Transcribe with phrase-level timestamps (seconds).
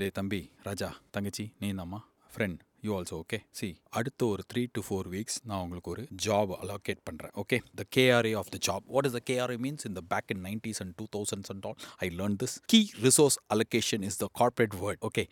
[0.00, 2.00] டே தம்பி ராஜா தங்கச்சி நீ தாம்மா
[2.32, 6.52] friend you also okay see அடுத்த ஒரு த்ரீ டு ஃபோர் வீக்ஸ் நான் உங்களுக்கு ஒரு ஜாப்
[6.62, 10.30] அலோகேட் பண்ணுறேன் okay the KRA of the job what is the KRA means இந்த back
[10.36, 14.28] in nineties and two thousands and all I learn this key resource allocation is the
[14.42, 15.24] corporate word okay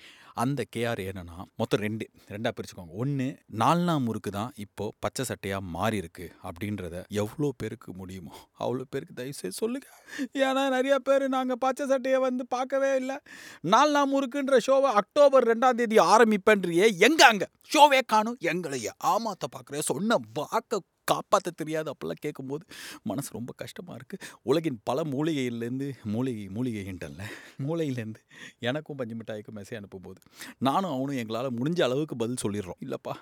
[0.42, 2.92] அந்த KRA என்னன்னா மொத்தம் ரெண்டு ரெண்டாக பிரிச்சுக்கோங்க.
[3.02, 3.26] ஒன்று
[3.62, 8.34] நாலாம் முறுக்கு தான் இப்போ பச்சை சட்டையாக மாறி இருக்கு அப்படின்றத எவ்வளோ பேருக்கு முடியுமோ
[8.64, 9.88] அவ்வளோ பேருக்கு தயவுசெய்து சொல்லுங்க.
[10.46, 13.16] ஏன்னா நிறைய பேர் நாங்கள் பச்சை சட்டையை வந்து பார்க்கவே இல்லை.
[13.74, 18.88] நாலாம் முறுக்குன்ற ஷோவை அக்டோபர் ரெண்டாம் தேதி ஆரம்பிப்பேன்றியே எங்க அங்கே ஷோவே காணும் எங்களைய.
[19.04, 20.80] ஆமாத்த பார்க்குறேன் சொன்ன வாக்க
[21.12, 22.64] காப்பாற்ற தெரியாது அப்போல்லாம் கேட்கும்போது
[23.12, 27.22] மனசு ரொம்ப கஷ்டமாக இருக்குது உலகின் பல மூலிகையிலேருந்து மூலிகை மூலிகைன்றல
[27.67, 28.21] மூளையிலேருந்து
[28.68, 30.21] எனக்கும் பஞ்சு மிட்டாய்க்கும் மெசேஜ் அனுப்பும்போது
[30.67, 32.78] நானும் அவனும் எங்களால் முடிஞ்ச அளவுக்கு பதில் சொல்லிடுறோம்.
[32.84, 33.14] இல்லைப்பா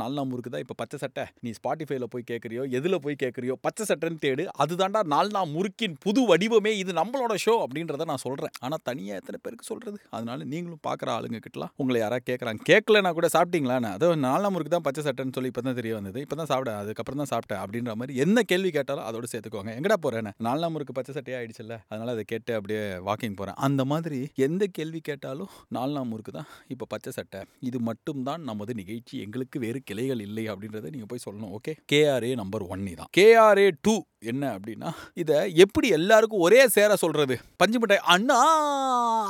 [0.00, 1.24] நாலாம் முறுக்கு தான் இப்போ பச்சை சட்டை.
[1.44, 4.44] நீ ஸ்பாட்டிஃபைல போய் கேட்குறியோ எதில் போய் கேட்குறியோ பச்சை சட்டைன்னு தேடு.
[4.62, 9.68] அதுதாண்டா நாலா முறுக்கின் புது வடிவமே இது நம்மளோட ஷோ அப்படின்றத நான் சொல்கிறேன் ஆனால் தனியாக எத்தனை பேருக்கு
[9.70, 11.72] சொல்கிறது அதனால நீங்களும் பார்க்குற ஆளுங்க கிட்டலாம்.
[11.82, 13.90] உங்களை யாராவது கேட்குறாங்க கேட்கலனா கூட சாப்பிட்டீங்களான்னு.
[13.98, 16.20] அதோ நாலாம் முறுக்கு தான் பச்சை சட்டைன்னு சொல்லி இப்போ தான் தெரிய வந்தது.
[16.26, 19.72] இப்போ தான் சாப்பிட அதுக்கப்புறம் தான் சாப்பிட்டேன் அப்படின்ற மாதிரி என்ன கேள்வி கேட்டாலும் அதோட சேர்த்துக்கோங்க.
[19.78, 21.76] எங்கடா போகிறேன் நாலாம் முறுக்கு பச்சை சட்டையாக ஆயிடுச்சுல்ல?
[21.90, 26.48] அதனால் அதை கேட்டு அப்படியே வாக்கிங் போகிறேன் அந்த மாதிரி எந்த கேள்வி கேட்டாலும் நாலாம் முறுக்கு தான்.
[26.74, 29.14] இப்போ பச்சை சட்டை இது மட்டும்தான் நமது நிகழ்ச்சி.
[29.26, 33.94] எங்களுக்கு வேறு கிளைகள் இல்லை அப்படின்றத நீங்கள் போய் சொல்லணும் ஓகே கேஆர்ஏ நம்பர் ஒன்னி தான் கேஆர்ஏ டூ
[34.22, 38.38] என்ன அப்படின்னா இதை எப்படி எல்லாருக்கும் ஒரே சேர சொல்கிறது பஞ்சு மிட்டாய் அண்ணா!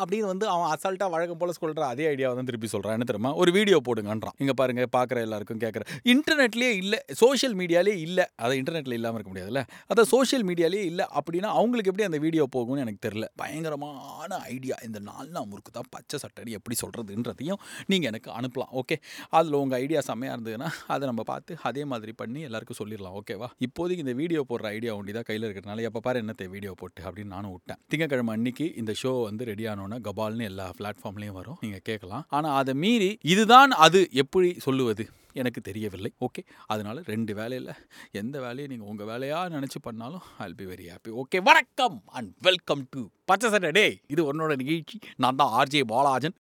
[0.03, 3.33] அப்படின்னு வந்து அவன் அசால்ட்டாக வழக்கம் போல சொல்கிற அதே ஐடியாவை தான் திருப்பி சொல்கிறான் என்ன தெரியுமா?
[3.35, 4.37] ஒரு வீடியோ போடுங்கன்றான்.
[4.39, 8.27] இங்கே பாருங்கள் பார்க்குற எல்லாருக்கும் கேட்குற இன்டர்நெட்லேயே இல்லை சோஷியல் மீடியாலே இல்லை.
[8.37, 9.63] அதை இன்டர்நெட்டில் இல்லாமல் இருக்க முடியாதுல்ல.
[9.89, 14.99] அதை சோஷியல் மீடியாலே இல்லை அப்படின்னா அவங்களுக்கு எப்படி அந்த வீடியோ போகும்னு எனக்கு தெரில பயங்கரமான ஐடியா இந்த
[15.01, 18.97] நாலு முறுக்கு தான் பச்சை சட்டடி எப்படி சொல்கிறதுன்றதையும் நீங்கள் எனக்கு அனுப்பலாம் ஓகே
[19.31, 24.05] அதில் உங்கள் ஐடியா செம்மையாக இருந்ததுன்னா அதை நம்ம பார்த்து அதே மாதிரி பண்ணி எல்லாருக்கும் சொல்லிடலாம் ஓகேவா இப்போதைக்கு
[24.07, 27.03] இந்த வீடியோ போடுற ஐடியா ஒண்டி தான் கையில் இருக்கிறனால எப்போ பாரு என்னத்தை வீடியோ போட்டு?
[27.03, 27.79] அப்படின்னு நானும் விட்டேன்.
[27.91, 31.57] திங்கக்கிழமை அன்னைக்கு இந்த ஷோ வந்து ரெடி ஆனோன்னா கபால்னு எல்லா பிளாட்ஃபார்ம்லேயும் வரும்.
[31.61, 32.27] நீங்கள் கேட்கலாம்.
[32.29, 36.13] ஆனால் அதை மீறி இதுதான் அது எப்படி சொல்லுவது எனக்கு தெரியவில்லை.
[36.21, 37.73] ஓகே அதனால ரெண்டு வேலையில்
[38.11, 42.89] எந்த வேலையை நீங்கள் உங்கள் வேலையாக நினச்சி பண்ணாலும் I'll be very happy okay வணக்கம் அண்ட் வெல்கம்
[42.91, 44.99] டு பச்சை டே இது உன்னோட நிகழ்ச்சி.
[45.17, 46.35] நான் தான் ஆர்ஜே பாலாஜன்.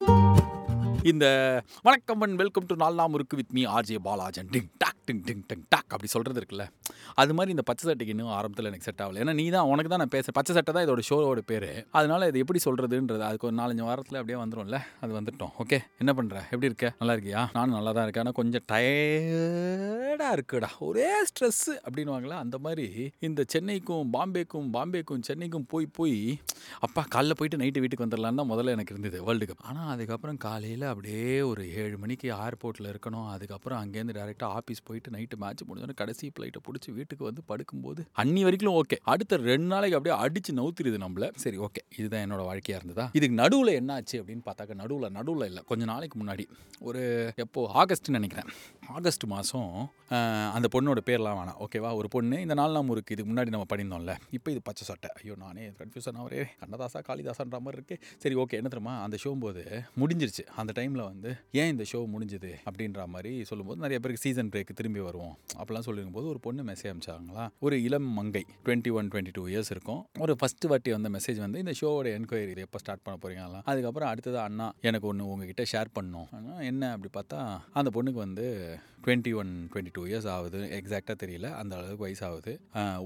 [1.02, 1.26] இந்த
[1.82, 4.48] வணக்கம் அண்ட் வெல்கம் டு நாலு இருக்கு வித் மீ ஆர்ஜே பாலாஜன்.
[4.52, 5.01] டிங் டாக்.
[5.08, 6.64] டிங் டிங் டிங் டாக் அப்படி சொல்கிறது இருக்குல்ல.
[7.22, 9.18] அது மாதிரி இந்த பச்சை சட்டைக்கு இன்னும் ஆரம்பத்தில் எனக்கு செட் ஆகலை.
[9.22, 11.68] ஏன்னா நீ தான் உனக்கு தான் நான் பேசுகிறேன் பச்சை சட்டை தான் இதோட ஷோவோட பேர்.
[11.98, 15.52] அதனால் இது எப்படி சொல்கிறதுன்றது அதுக்கு ஒரு நாலஞ்சு வாரத்தில் அப்படியே வந்துடும்ல அது வந்துட்டோம்.
[15.64, 16.90] ஓகே என்ன பண்ணுற எப்படி இருக்க?
[17.00, 17.42] நல்லா இருக்கியா?
[17.58, 18.24] நானும் நல்லா தான் இருக்கேன்.
[18.26, 20.70] ஆனால் கொஞ்சம் டயர்டாக இருக்குடா.
[20.88, 22.86] ஒரே ஸ்ட்ரெஸ்ஸு அப்படின்வாங்களா அந்த மாதிரி
[23.28, 26.18] இந்த சென்னைக்கும் பாம்பேக்கும் பாம்பேக்கும் சென்னைக்கும் போய் போய்
[26.86, 30.84] அப்பா காலைல போயிட்டு நைட்டு வீட்டுக்கு வந்துடலான்னு தான் முதல்ல எனக்கு இருந்தது வேர்ல்டு கப் ஆனால் அதுக்கப்புறம் காலையில்
[30.90, 33.28] அப்படியே ஒரு ஏழு மணிக்கு ஏர்போர்ட்டில் இருக்கணும்.
[33.34, 38.40] அதுக்கப்புறம் அங்கேருந்து டேரெக்டாக ஆஃபீஸ் போயிட்டு நைட்டு மேட்ச் முடிஞ்சோன்னு கடைசி ஃப்ளைட்டை பிடிச்சி வீட்டுக்கு வந்து படுக்கும்போது அன்னி
[38.48, 41.26] வரைக்கும் ஓகே அடுத்த ரெண்டு நாளைக்கு அப்படியே அடிச்சு நவுத்திருது நம்மள.
[41.44, 43.04] சரி ஓகே இதுதான் என்னோட வாழ்க்கையாக இருந்ததா?
[43.18, 45.62] இதுக்கு நடுவில் என்ன ஆச்சு அப்படின்னு பார்த்தாக்க நடுவில் நடுவில் இல்லை.
[45.70, 46.44] கொஞ்ச நாளைக்கு முன்னாடி.
[46.88, 47.02] ஒரு
[47.44, 47.60] எப்போ?
[47.82, 48.48] ஆகஸ்ட்னு நினைக்கிறேன்.
[48.96, 49.74] ஆகஸ்ட் மாதம்
[50.56, 51.58] அந்த பொண்ணோட பேர்லாம் வேணாம்.
[51.64, 52.38] ஓகேவா ஒரு பொண்ணு.
[52.46, 55.10] இந்த நாள் நாம் இருக்கு இதுக்கு முன்னாடி நம்ம பண்ணியிருந்தோம்ல இப்போ இது பச்சை சட்டை.
[55.20, 57.96] ஐயோ நானே கன்ஃபியூசன் அவரே கண்ணதாசா காளிதாசான்ற மாதிரி இருக்கு.
[58.24, 58.94] சரி ஓகே என்ன தெரியுமா?
[59.06, 59.62] அந்த ஷோ போது
[60.02, 60.44] முடிஞ்சிருச்சு.
[60.62, 62.52] அந்த டைமில் வந்து ஏன் இந்த ஷோ முடிஞ்சுது?
[62.70, 65.34] அப்படின்ற மாதிரி சொல்லும்போது நிறைய பேருக்கு சீசன் பிரேக் திரும்பி வருவோம்.
[65.60, 69.72] அப்படிலாம் சொல்லிருக்கும் போது ஒரு பொண்ணு மெசேஜ் அனுப்பிச்சாங்களா ஒரு இளம் மங்கை twenty one twenty two years
[69.74, 70.00] இருக்கும்.
[70.24, 74.38] ஒரு ஃபஸ்ட்டு வாட்டி வந்த மெசேஜ் வந்து இந்த ஷோவோட என்கொயரி எப்போ ஸ்டார்ட் பண்ண போறீங்களா அதுக்கப்புறம் அடுத்தது
[74.46, 76.28] அண்ணா எனக்கு ஒன்று உங்ககிட்ட ஷேர் பண்ணும்.
[76.70, 77.40] என்ன அப்படி பார்த்தா
[77.80, 78.46] அந்த பொண்ணுக்கு வந்து
[79.04, 80.58] twenty one twenty two years ஆகுது.
[80.78, 81.48] எக்ஸாக்டாக தெரியல.
[81.60, 82.52] அந்த அளவுக்கு வயசு ஆகுது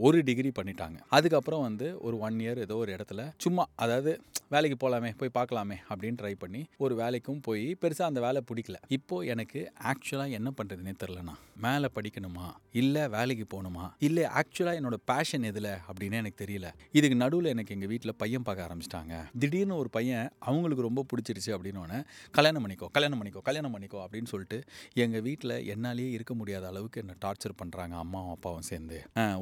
[0.06, 0.98] ஒரு டிகிரி பண்ணிட்டாங்க.
[1.18, 4.12] அதுக்கப்புறம் வந்து ஒரு ஒன் இயர் ஏதோ ஒரு இடத்துல சும்மா அதாவது
[4.54, 8.76] வேலைக்கு போகலாமே போய் பார்க்கலாமே அப்படின்னு ட்ரை பண்ணி ஒரு வேலைக்கும் போய் பெருசாக அந்த வேலை பிடிக்கல.
[8.96, 9.60] இப்போது எனக்கு
[9.92, 11.34] ஆக்சுவலாக என்ன பண்ணுறதுனே தெரிலண்ணா
[11.64, 12.46] மேலே படிக்கணுமா?
[12.80, 13.84] இல்லை வேலைக்கு போகணுமா?
[14.06, 16.68] இல்லை ஆக்சுவலாக என்னோட பேஷன் எதில் அப்படின்னு எனக்கு தெரியல.
[16.98, 19.14] இதுக்கு நடுவில் எனக்கு எங்கள் வீட்டில் பையன் பார்க்க ஆரம்பிச்சிட்டாங்க.
[19.42, 22.00] திடீர்னு ஒரு பையன் அவங்களுக்கு ரொம்ப பிடிச்சிருச்சு அப்படின்னு
[22.38, 24.60] கல்யாணம் பண்ணிக்கோ கல்யாணம் பண்ணிக்கோ கல்யாணம் பண்ணிக்கோ அப்படின்னு சொல்லிட்டு
[25.04, 28.96] எங்கள் வீட்டில் என்ன என்னாலேயே இருக்க முடியாத அளவுக்கு என்னை டார்ச்சர் பண்ணுறாங்க அம்மாவும் அப்பாவும் சேர்ந்து.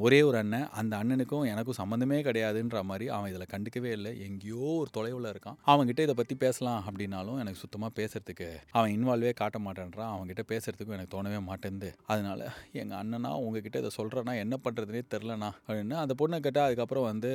[0.05, 4.11] ஒரே ஒரு அண்ணன் அந்த அண்ணனுக்கும் எனக்கும் சம்மந்தமே கிடையாதுன்ற மாதிரி அவன் இதில் கண்டுக்கவே இல்லை.
[4.27, 5.57] எங்கேயோ ஒரு தொலைவில் இருக்கான்.
[5.73, 10.11] அவன்கிட்ட இதை பற்றி பேசலாம் அப்படின்னாலும் எனக்கு சுத்தமாக பேசுறதுக்கு அவன் இன்வால்வே காட்ட மாட்டேன்றான்.
[10.15, 12.49] அவன்கிட்ட பேசுறதுக்கும் எனக்கு தோணவே மாட்டேங்குது அதனால
[12.81, 17.31] எங்கள் அண்ணனா உங்ககிட்ட இதை சொல்கிறேன்னா என்ன பண்ணுறதுனே தெரிலண்ணா அப்படின்னு அந்த பொண்ணை கேட்டால் அதுக்கப்புறம் வந்து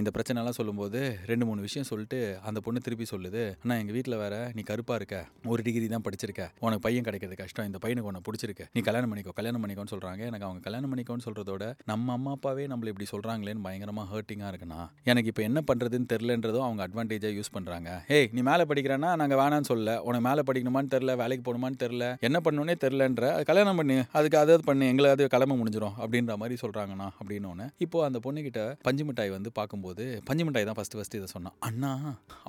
[0.00, 1.02] இந்த பிரச்சனைலாம் சொல்லும்போது
[1.32, 2.20] ரெண்டு மூணு விஷயம் சொல்லிட்டு
[2.50, 5.16] அந்த பொண்ணு திருப்பி சொல்லுது அண்ணா எங்கள் வீட்டில் வேற நீ கருப்பாக இருக்க.
[5.52, 6.42] ஒரு டிகிரி தான் படிச்சிருக்க.
[6.64, 7.68] உனக்கு பையன் கிடைக்கிறது கஷ்டம்.
[7.70, 8.66] இந்த பையனுக்கு உன்னை பிடிச்சிருக்கு.
[8.76, 12.92] நீ கல்யாணம் பண்ணிக்கோ கல்யாணம் பண்ணிக்கோன்னு சொல்கிறாங்க எனக்கு அவங்க கல்யாணம் பண்ணிக்கோன்னு சொல்கிறதோட நம்ம அம்மா அப்பாவே நம்மளை
[12.94, 14.80] இப்படி சொல்கிறாங்களேன்னு பயங்கரமாக ஹர்ட்டிங்காக இருக்குண்ணா.
[15.10, 19.70] எனக்கு இப்போ என்ன பண்ணுறதுன்னு தெரிலன்றதும் அவங்க அட்வான்டேஜாக யூஸ் பண்ணுறாங்க ஏய் நீ மேலே படிக்கிறேன்னா நாங்கள் வேணான்னு
[19.72, 23.96] சொல்ல உனக்கு மேலே படிக்கணுமான்னு தெரில வேலைக்கு போகணுமான்னு தெரில என்ன பண்ணணுன்னே தெரிலன்ற கல்யாணம் பண்ணி.
[24.18, 24.88] அதுக்கு அதாவது பண்ணு.
[24.92, 29.52] எங்களை அது கிளம்ப முடிஞ்சிடும் அப்படின்ற மாதிரி சொல்கிறாங்கண்ணா அப்படின்னு ஒன்று இப்போ அந்த பொண்ணுக்கிட்ட பஞ்சு மிட்டாய் வந்து
[29.58, 31.56] பார்க்கும்போது பஞ்சு மிட்டாய் தான் ஃபஸ்ட்டு ஃபஸ்ட்டு இதை சொன்னான்.
[31.68, 31.92] அண்ணா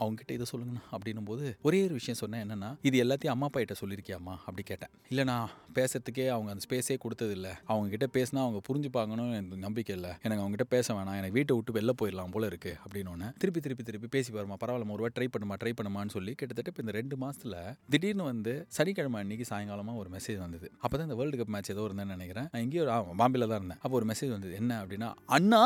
[0.01, 0.83] அவங்ககிட்ட இதை சொல்லுங்கண்ணா.
[0.95, 2.43] அப்படின்னும் போது ஒரே ஒரு விஷயம் சொன்னேன்.
[2.45, 4.35] என்னன்னா இது எல்லாத்தையும் அம்மா அப்பா கிட்ட சொல்லியிருக்கியாம்மா?
[4.47, 4.91] அப்படி கேட்டேன்.
[5.11, 5.37] இல்லைண்ணா
[5.75, 10.11] பேசுறதுக்கே அவங்க அந்த ஸ்பேஸே கொடுத்தது இல்லை அவங்க கிட்ட பேசினா அவங்க புரிஞ்சுப்பாங்கன்னு எனக்கு நம்பிக்கை இல்லை.
[10.21, 11.17] எனக்கு அவங்க கிட்ட பேச வேணாம்.
[11.17, 15.11] எனக்கு வீட்டை விட்டு வெளில போயிடலாம் போல இருக்கு அப்படின்னு திருப்பி திருப்பி திருப்பி பேசி பாருமா பரவாயில்ல ஒரு
[15.17, 17.55] ட்ரை பண்ணுமா ட்ரை பண்ணுமான்னு சொல்லி கிட்டத்தட்ட இப்போ இந்த ரெண்டு மாசத்துல
[17.89, 20.67] திடீர்னு வந்து சனிக்கிழமை அன்னைக்கு சாயங்காலமா ஒரு மெசேஜ் வந்தது.
[20.79, 22.47] அப்போ தான் இந்த வேர்ல்டு கப் மேட்ச் ஏதோ இருந்தேன்னு நினைக்கிறேன்.
[22.53, 22.85] நான் எங்கேயோ
[23.21, 23.79] பாம்பேல தான் இருந்தேன்.
[23.81, 24.53] அப்போ ஒரு மெசேஜ் வந்தது.
[24.55, 25.61] என்ன அப்படின்னா அண்ணா!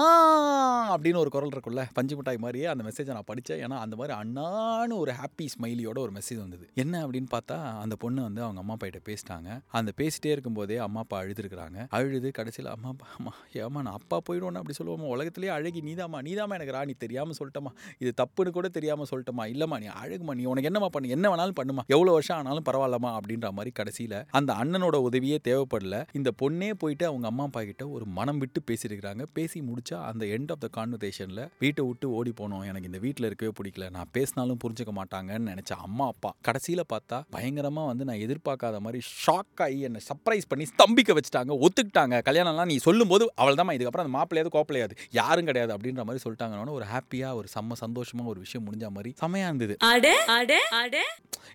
[0.96, 4.96] அப்படின்னு ஒரு குரல் இருக்குல்ல பஞ்சு மிட்டாய் மாதிரியே அந்த மெசேஜை நான் படித்தேன் ஏன்னா அந்த மாதிரி அண்ணான்னு
[4.98, 6.66] ஒரு ஹாப்பி ஸ்மைலியோட ஒரு மெசேஜ் வந்தது.
[6.76, 9.50] என்ன அப்படின்னு பார்த்தா அந்த பொண்ணு வந்து அவங்க அம்மா அப்பா கிட்ட பேசிட்டாங்க.
[9.72, 11.88] அந்த பேசிட்டே இருக்கும்போதே அம்மா அப்பா அழுதுருக்குறாங்க.
[11.90, 15.08] அழுது கடைசியில் அம்மா அப்பா அம்மா ஏமா நான் அப்பா போயிடுவோன்னு அப்படி சொல்லுவோமா?
[15.16, 19.88] உலகத்துலேயே அழகி நீதாம்மா நீதாம்மா எனக்கு ராணி தெரியாமல் சொல்லிட்டமா இது தப்புன்னு கூட தெரியாமல் சொல்லிட்டமா இல்லைம்மா நீ
[20.04, 21.10] அழகுமா நீ உனக்கு என்னம்மா பண்ணு?
[21.10, 25.96] என்ன வேணாலும் பண்ணுமா எவ்வளோ வருஷம் ஆனாலும் பரவாயில்லம்மா அப்படின்ற மாதிரி கடைசியில் அந்த அண்ணனோட உதவியே தேவைப்படல.
[26.14, 29.24] இந்த பொண்ணே போயிட்டு அவங்க அம்மா அப்பா கிட்ட ஒரு மனம் விட்டு பேசியிருக்கிறாங்க.
[29.34, 32.64] பேசி முடிச்சா அந்த எண்ட் ஆஃப் த கான்வர்சேஷனில் வீட்டை விட்டு ஓடி போனோம்.
[32.70, 33.90] எனக்கு இந்த வீட்டில் இருக்கவே பிடிக்கல.
[33.90, 36.32] நான் பேசினாலும் புரிஞ்சுக்க மாட்டாங்கன்னு நினச்ச அம்மா அப்பா.
[36.42, 42.16] கடைசியில் பார்த்தா பயங்கரமாக வந்து நான் எதிர்பார்க்காத மாதிரி ஷாக் ஆகி என்னை சர்ப்ரைஸ் பண்ணி ஸ்தம்பிக்க வச்சுட்டாங்க ஒத்துக்கிட்டாங்க.
[42.30, 46.88] கல்யாணம்லாம் நீ சொல்லும்போது அவள் தான் இதுக்கப்புறம் அந்த மாப்பிள்ளையாது கோப்பிளையாது யாரும் கிடையாது அப்படின்ற மாதிரி சொல்லிட்டாங்கன்னு ஒரு
[46.94, 49.76] ஹாப்பியாக ஒரு செம்ம சந்தோஷமாக ஒரு விஷயம் முடிஞ்ச மாதிரி செமையாக இருந்தது.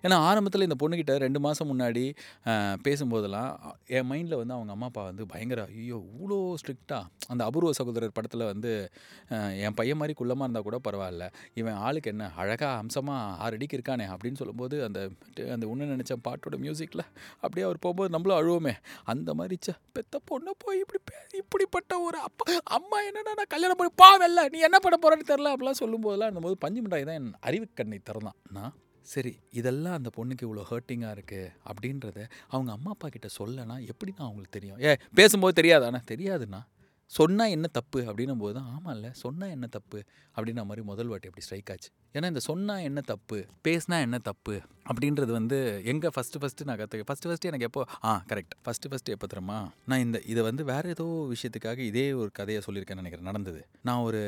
[0.05, 2.03] ஏன்னா ஆரம்பத்தில் இந்த பொண்ணுக்கிட்ட ரெண்டு மாதம் முன்னாடி
[2.85, 3.49] பேசும்போதெல்லாம்
[3.97, 8.45] என் மைண்டில் வந்து அவங்க அம்மா அப்பா வந்து பயங்கர ஐயோ இவ்வளோ ஸ்ட்ரிக்டாக அந்த அபூர்வ சகோதரர் படத்தில்
[8.51, 8.71] வந்து
[9.65, 11.25] என் பையன் மாதிரி குள்ளமாக இருந்தால் கூட பரவாயில்ல.
[11.59, 14.05] இவன் ஆளுக்கு என்ன அழகாக அம்சமாக ஆறு அடிக்கு இருக்கானே?
[14.13, 14.99] அப்படின்னு சொல்லும்போது அந்த
[15.55, 17.05] அந்த ஒன்று நினச்ச பாட்டோட மியூசிக்கில்
[17.43, 18.73] அப்படியே அவர் போகும்போது நம்மளும் அழுவோமே.
[19.13, 22.45] அந்த மாதிரி ச்சே, பெத்த பொண்ணை போய் இப்படி பே இப்படிப்பட்ட ஒரு அப்பா
[22.77, 26.81] அம்மா என்னடா நான் கல்யாணம் பண்ணி பாவல்ல நீ என்ன பண்ண போறேன்னு தெரில அப்படிலாம் சொல்லும்போதெல்லாம் இருந்தபோது பஞ்சு
[26.81, 28.39] மிட்டாய் தான் என் அறிவு கண்ணை திறந்தான்.
[28.57, 28.73] நான்
[29.05, 34.57] சரி இதெல்லாம் அந்த பொண்ணுக்கு இவ்வளோ ஹர்ட்டிங்காக இருக்குது அப்படின்றத அவங்க அம்மா அப்பா கிட்ட சொல்லனா எப்படிண்ணா அவங்களுக்கு
[34.57, 34.79] தெரியும்?
[34.87, 36.61] ஏ பேசும்போது தெரியாதாண்ணா தெரியாதுண்ணா.
[37.17, 37.99] சொன்னால் என்ன தப்பு?
[38.09, 39.99] அப்படின்னும் போது தான் ஆமாம்ல சொன்னால் என்ன தப்பு?
[40.35, 41.89] அப்படின்ற மாதிரி முதல் வாட்டி அப்படி ஸ்ட்ரைக் ஆச்சு.
[42.13, 43.37] ஏன்னா இந்த சொன்னால் என்ன தப்பு?
[43.67, 44.55] பேசினா என்ன தப்பு?
[44.89, 49.15] அப்படின்றது வந்து எங்கே ஃபஸ்ட்டு ஃபஸ்ட்டு நான் கற்றுக்க ஃபஸ்ட்டு ஃபஸ்ட்டு எனக்கு எப்போ ஆ கரெக்ட் ஃபஸ்ட்டு ஃபஸ்ட்டு
[49.15, 53.29] எப்போ தரமா நான் இந்த இதை வந்து வேறு ஏதோ விஷயத்துக்காக இதே ஒரு கதையை சொல்லியிருக்கேன்னு நினைக்கிறேன்.
[53.31, 53.61] நடந்தது.
[53.81, 54.21] நான் ஒரு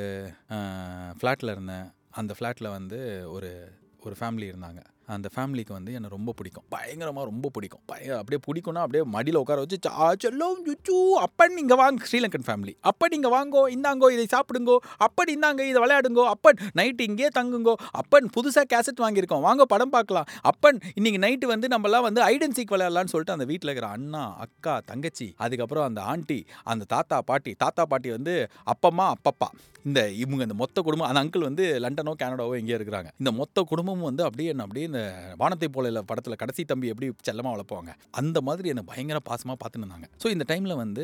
[1.20, 1.88] ஃப்ளாட்டில் இருந்தேன்.
[2.12, 3.52] அந்த ஃப்ளாட்டில் வந்து ஒரு
[4.00, 4.82] ஒரு ஃபேமிலி இருந்தாங்க.
[5.16, 6.66] அந்த ஃபேமிலிக்கு வந்து என்னை ரொம்ப பிடிக்கும்.
[6.76, 7.84] பயங்கரமாக ரொம்ப பிடிக்கும்.
[7.92, 12.74] பய அப்படியே பிடிக்கும்னா அப்படியே மடியில் உட்கார வச்சு சா செல்லும் சுச்சு அப்பன் இங்கே வாங்க ஸ்ரீலங்கன் ஃபேமிலி
[12.92, 14.78] அப்பன் இங்கே வாங்கோ இந்தாங்கோ இதை சாப்பிடுங்கோ
[15.08, 19.46] அப்பன் இந்தாங்க இதை விளையாடுங்கோ அப்பன் நைட்டு இங்கேயே தங்குங்கோ அப்பன் புதுசாக கேசட் வாங்கியிருக்கோம்.
[19.48, 20.30] வாங்க படம் பார்க்கலாம்.
[20.52, 24.76] அப்பன் இன்னைக்கு நைட்டு வந்து நம்மலாம் வந்து ஐடன் சீக் விளையாடலாம்னு சொல்லிட்டு அந்த வீட்டில் இருக்கிற அண்ணா அக்கா
[24.92, 26.40] தங்கச்சி அதுக்கப்புறம் அந்த ஆண்டி
[26.74, 28.36] அந்த தாத்தா பாட்டி தாத்தா பாட்டி வந்து
[28.74, 29.50] அப்பம்மா அப்பப்பா.
[29.90, 33.10] இந்த இவங்க இந்த மொத்த குடும்பம் அந்த அங்கிள் வந்து லண்டனோ கனடாவோ எங்கேயோ இருக்கிறாங்க.
[33.22, 35.04] இந்த மொத்த குடும்பமும் வந்து அப்படியே என்ன அப்படியே இந்த
[35.42, 40.08] வானத்தை போல படத்தில் கடைசி தம்பி எப்படி செல்லமாக வளர்ப்பாங்க அந்த மாதிரி என்னை பயங்கர பாசமாக பார்த்துன்னு இருந்தாங்க.
[40.24, 41.04] ஸோ இந்த டைமில் வந்து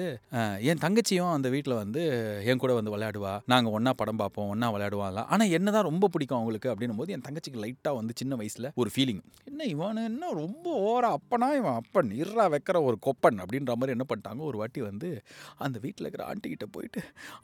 [0.69, 2.01] என் தங்கச்சியும் அந்த வீட்டில் வந்து
[2.51, 6.37] என் கூட வந்து விளையாடுவா நாங்கள் ஒன்றா படம் பார்ப்போம் ஒன்றா விளையாடுவாங்களாம் ஆனால் என்ன தான் ரொம்ப பிடிக்கும்
[6.39, 10.67] அவங்களுக்கு அப்படின்னும் போது என் தங்கச்சிக்கு லைட்டாக வந்து சின்ன வயசில் ஒரு ஃபீலிங் என்ன இவனு என்ன ரொம்ப
[10.89, 14.41] ஓரா அப்பனா இவன் அப்பன் இர்றா வைக்கிற ஒரு கொப்பன் அப்படின்ற மாதிரி என்ன பண்ணிட்டாங்க.
[14.49, 15.09] ஒரு வாட்டி வந்து
[15.65, 17.01] அந்த வீட்டில் இருக்கிற ஆண்டி கிட்ட போயிட்டு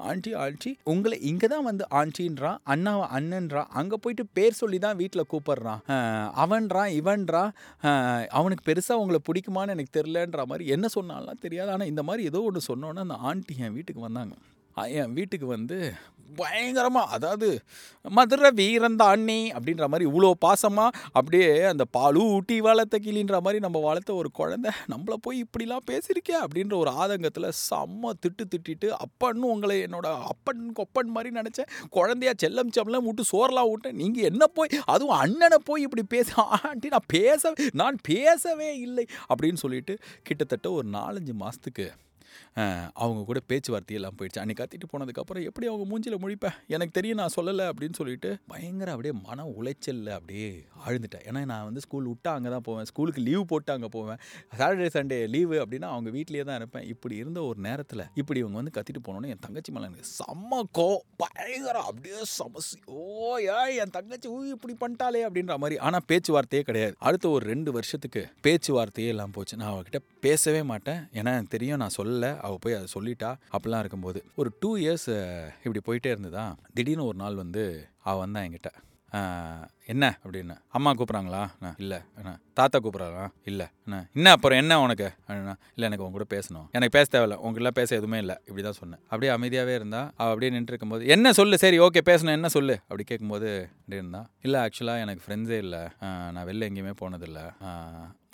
[0.09, 5.29] ஆண்டி ஆண்டி உங்களை இங்கே தான் வந்து ஆண்டின்றான் அண்ணாவை அண்ணன்றான் அங்கே போயிட்டு பேர் சொல்லி தான் வீட்டில்
[5.31, 5.81] கூப்பிட்றான்
[6.43, 7.51] அவன்றா அவன்றான்
[8.39, 11.71] அவனுக்கு பெருசாக உங்களை பிடிக்குமான்னு எனக்கு தெரிலன்ற மாதிரி என்ன சொன்னாலாம் தெரியாது.
[11.75, 14.35] ஆனால் இந்த மாதிரி ஏதோ ஒன்று சொன்னோன்னே அந்த ஆண்டி என் வீட்டுக்கு வந்தாங்க.
[14.75, 15.93] என் வீட்டுக்கு வந்து
[16.35, 17.47] பயங்கரமாக அதாவது
[18.05, 24.13] மதுரை வீரந்தாண்ணி அப்படின்ற மாதிரி இவ்வளோ பாசமாக அப்படியே அந்த பாலு ஊட்டி வளர்த்த கிளின்ற மாதிரி நம்ம வளர்த்த
[24.13, 30.07] ஒரு குழந்தை நம்மளை போய் இப்படிலாம் பேசியிருக்கே அப்படின்ற ஒரு ஆதங்கத்தில் செம்ம திட்டு திட்டிட்டு அப்பன்னு உங்களை என்னோட
[30.31, 31.71] அப்பன் கொப்பன் மாதிரி நினச்சேன்.
[31.89, 33.95] குழந்தையா செல்லம் செல்லம் விட்டு சோறலாம் விட்டேன்.
[33.95, 39.05] நீங்கள் என்ன போய் அதுவும் அண்ணனை போய் இப்படி பேச ஆண்டி நான் பேச நான் பேசவே இல்லை.
[39.29, 41.87] அப்படின்னு சொல்லிட்டு கிட்டத்தட்ட ஒரு நாலஞ்சு மாதத்துக்கு
[43.03, 44.41] அவங்க கூட பேச்சுவார்த்தையெல்லாம் போயிடுச்சு.
[44.43, 49.13] அன்றைக்கி கத்திட்டு போனதுக்கப்புறம் எப்படி அவங்க மூஞ்சியில் முழிப்பேன் எனக்கு தெரியும் நான் சொல்லலை அப்படின்னு சொல்லிட்டு பயங்கர அப்படியே
[49.27, 50.49] மன உளைச்சலில் அப்படியே
[50.85, 52.87] ஆழ்ந்துட்டேன் ஏன்னா நான் வந்து ஸ்கூல் விட்டா அங்கே தான் போவேன்.
[52.91, 54.19] ஸ்கூலுக்கு லீவ் போட்டு அங்கே போவேன்.
[54.59, 56.85] சாட்டர்டே சண்டே லீவு அப்படின்னா அவங்க வீட்லேயே தான் இருப்பேன்.
[56.93, 60.89] இப்படி இருந்த ஒரு நேரத்தில் இப்படி இவங்க வந்து கத்திட்டு போனோன்னே என் தங்கச்சி மேலே எனக்கு செம்ம கோ
[61.23, 65.77] பயங்கர அப்படியே சமசி ஓ ஏய் என் தங்கச்சி ஊ இப்படி பண்ணிட்டாலே அப்படின்ற மாதிரி.
[65.87, 66.95] ஆனால் பேச்சுவார்த்தையே கிடையாது.
[67.07, 69.59] அடுத்த ஒரு ரெண்டு வருஷத்துக்கு பேச்சுவார்த்தையே எல்லாம் போச்சு.
[69.61, 71.01] நான் அவகிட்ட பேசவே மாட்டேன்.
[71.19, 72.24] ஏன்னா எனக்கு தெரியும் நான் சொல்லலை.
[72.45, 73.29] அவள் போய் அதை சொல்லிட்டா.
[73.55, 75.11] அப்படிலாம் இருக்கும்போது ஒரு டூ இயர்ஸ்
[75.65, 76.47] இப்படி போயிட்டே இருந்ததா?
[76.77, 77.63] திடீர்னு ஒரு நாள் வந்து
[78.09, 78.71] அவள் வந்தா என்கிட்ட
[79.91, 80.05] என்ன?
[80.23, 81.41] அப்படின்னு அம்மா கூப்பிட்றாங்களா?
[81.83, 81.97] இல்லை.
[82.19, 83.67] என்ன தாத்தா கூப்பிட்றாங்களா இல்லை.
[83.85, 85.07] என்ன என்ன அப்புறம் என்ன உனக்கு?
[85.75, 86.65] இல்லை எனக்கு உங்க கூட பேசணும்.
[86.75, 88.35] எனக்கு பேச தேவையில்ல உங்ககிட்ட பேச எதுவுமே இல்லை.
[88.47, 89.01] இப்படி தான் சொன்னேன்.
[89.11, 92.75] அப்படியே அமைதியாகவே இருந்தா அவள் அப்படியே நின்று இருக்கும்போது என்ன சொல்லு சரி ஓகே பேசணும் என்ன சொல்லு?
[92.87, 95.83] அப்படி கேட்கும்போது அப்படி இருந்தா இல்லை ஆக்சுவலாக எனக்கு ஃப்ரெண்ட்ஸே இல்லை.
[96.35, 97.45] நான் வெளில எங்கேயுமே போனதில்லை.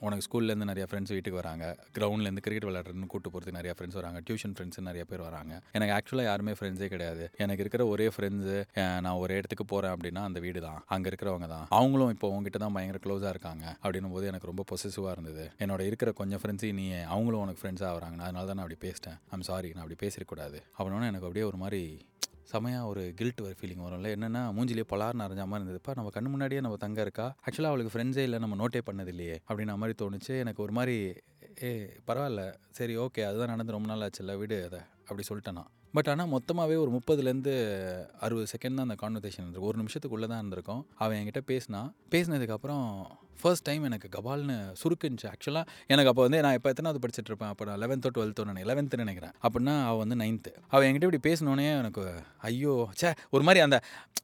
[0.08, 1.66] உனக்கு ஸ்கூல்லேருந்து நிறைய ஃப்ரெண்ட்ஸ் வீட்டுக்கு வராங்க.
[1.98, 4.20] கிரவுண்ட்லேருந்து கிரிக்கெட் விளையாடுறதுன்னு கூட்டு போகிறதுக்கு நிறைய ஃப்ரெண்ட்ஸ் வராங்க.
[4.28, 5.54] டியூஷன் ஃப்ரெண்ட்ஸ் நிறைய பேர் வராங்க.
[5.78, 7.26] எனக்கு ஆக்சுவலாக யாருமே ஃப்ரெண்ட்ஸே கிடையாது.
[7.46, 8.58] எனக்கு இருக்கிற ஒரே ஃப்ரெண்ட்ஸு
[9.06, 10.80] நான் ஒரு இடத்துக்கு போகிறேன் அப்படின்னா அந்த வீடு தான்.
[10.96, 11.66] அங்கே இருக்கிறவங்க தான்.
[11.80, 13.66] அவங்களும் இப்போ உங்ககிட்ட தான் பயங்கர க்ளோஸாக இருக்காங்க.
[13.84, 15.46] அப்படின்னும் போது எனக்கு ரொம்ப பொசிசிவாக இருந்தது.
[15.66, 19.20] என்னோட இருக்கிற கொஞ்சம் ஃப்ரெண்ட்ஸையும் நீ அவங்களும் உனக்கு ஃப்ரெண்ட்ஸாக வராங்க அதனால தான் நான் அப்படி பேசிட்டேன்.
[19.36, 20.60] ஐம் சாரி நான் அப்படி பேசிடக்கூடாது.
[20.78, 21.84] அப்படின்னா எனக்கு அப்படியே ஒரு மாதிரி
[22.52, 24.10] செமையாக ஒரு கில்ட் ஒரு ஃபீலிங் வரும்ல.
[24.16, 25.96] என்னென்னா மூஞ்சிலே பொலார்னு அரைஞ்ச மாதிரி இருந்ததுப்பா.
[25.96, 27.36] நம்ம கண்ணு முன்னாடியே நம்ம தங்க இருக்கா?
[27.50, 30.40] ஆக்சுவலாக அவளுக்கு ஃப்ரெண்ட்ஸே இல்லை நம்ம நோட்டே பண்ணது இல்லையே அப்படின்ற மாதிரி தோணுச்சு.
[30.40, 31.14] எனக்கு ஒரு மாதிரி
[31.64, 32.54] ஏ பரவாயில்ல.
[32.70, 35.72] சரி ஓகே அதுதான் நடந்து ரொம்ப நாள் ஆச்சுல்ல விடு அதை அப்படி சொல்லிட்டேன் நான்.
[35.94, 37.54] பட் ஆனால் மொத்தமாகவே ஒரு முப்பதுலேருந்து
[38.20, 39.70] அறுபது செகண்ட் தான் அந்த கான்வர்சேஷன் இருந்திருக்கு.
[39.70, 40.88] ஒரு நிமிஷத்துக்குள்ளே தான் இருந்திருக்கும்.
[40.96, 41.92] அவன் என்கிட்ட பேசினா.
[42.12, 43.06] பேசினதுக்கப்புறம்
[43.40, 47.66] ஃபர்ஸ்ட் டைம் எனக்கு கபால்னு சுருக்குச்சு ஆக்சுவலாக எனக்கு அப்போ வந்து நான் இப்போ எத்தனாவது படிச்சுட்டு இருப்பேன் அப்போ
[47.70, 49.34] நான் லெவன்த்தோ டுவெல்த்தோ நான் லெவன்த்து நினைக்கிறேன்.
[49.46, 52.04] அப்படின்னா அவள் வந்து நைன்த்து அவள் என்கிட்ட இப்படி பேசினோடனே எனக்கு
[52.50, 53.78] ஐயோ சே ஒரு மாதிரி அந்த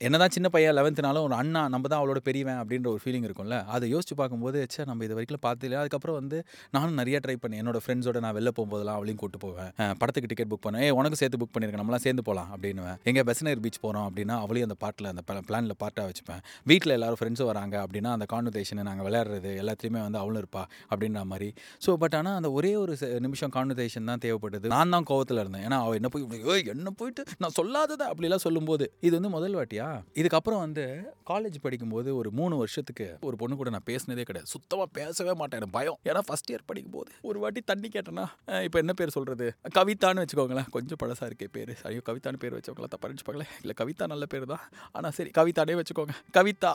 [0.08, 3.58] என்னதான் சின்ன பையன் லெவன்த்துனாலும் ஒரு அண்ணா நம்ம தான் அவளோட பெரியவன் அப்படின்ற ஒரு ஃபீலிங் இருக்கும்ல.
[3.76, 6.38] அதை யோசிச்சு பார்க்கும்போது சே நம்ம இது வரைக்கும் பார்த்துல அதுக்கப்புறம் வந்து
[6.76, 7.62] நானும் நிறைய ட்ரை பண்ணேன்.
[7.64, 9.72] என்னோட ஃப்ரெண்ட்ஸோட நான் வெளில போகும்போதெல்லாம் அவளையும் கூட்டு போவேன்.
[10.02, 13.00] படத்துக்கு டிக்கெட் புக் பண்ணேன் ஏ உனக்கு சேர்த்து புக் பண்ணியிருக்கேன் நம்மளாம் சேர்ந்து போகலாம் அப்படின்னுவேன்.
[13.12, 16.44] எங்கே பெசனர் பீச் போகிறோம் அப்படின்னா அவளையும் அந்த பாட்டில் அந்த பிளானில் பார்ட்டாக வச்சுப்பேன்.
[16.72, 21.50] வீட்டில் எல்லாரும் ஃப்ரெண்ட்ஸும் வராங்க அப்படின்னா அந்த கான்வர்சேஷனை நாங்கள் விளையாடுறது எல்லாத்துலேயுமே வந்து அவளும் இருப்பா அப்படின்ற மாதிரி.
[21.86, 22.94] ஸோ பட் ஆனால் அந்த ஒரே ஒரு
[23.26, 24.68] நிமிஷம் கான்வர்சேஷன் தான் தேவைப்பட்டது.
[24.76, 25.64] நான் தான் கோவத்தில் இருந்தேன்.
[25.68, 27.24] ஏன்னா அவள் என்ன போய் ஏய் என்ன போயிட்டு?
[27.44, 29.88] நான் சொல்லாததை அப்படிலாம் சொல்லும்போது இது வந்து முதல் வாட்டியா?
[30.22, 30.86] இதுக்கப்புறம் வந்து
[31.32, 34.50] காலேஜ் படிக்கும்போது ஒரு மூணு வருஷத்துக்கு ஒரு பொண்ணு கூட நான் பேசினதே கிடையாது.
[34.56, 35.60] சுத்தமாக பேசவே மாட்டேன்.
[35.62, 36.00] எனக்கு பயம்.
[36.10, 38.26] ஏன்னா ஃபஸ்ட் இயர் படிக்கும்போது ஒரு வாட்டி தண்ணி கேட்டேன்னா
[38.68, 39.48] இப்போ என்ன பேர் சொல்கிறது
[39.80, 40.70] கவிதான்னு வச்சுக்கோங்களேன்.
[40.76, 41.74] கொஞ்சம் பழசாக இருக்கே பேர்.
[41.90, 44.64] ஐயோ கவிதான்னு பேர் வச்சவங்களா தப்பா நினச்சிப்பாங்களே இல்லை கவிதா நல்ல பேர் தான்.
[44.98, 46.16] ஆனால் சரி கவிதானே வச்சுக்கோங்க.
[46.38, 46.72] கவிதா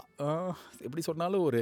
[0.87, 1.59] எப்படி சொன்னாலும் ஒரு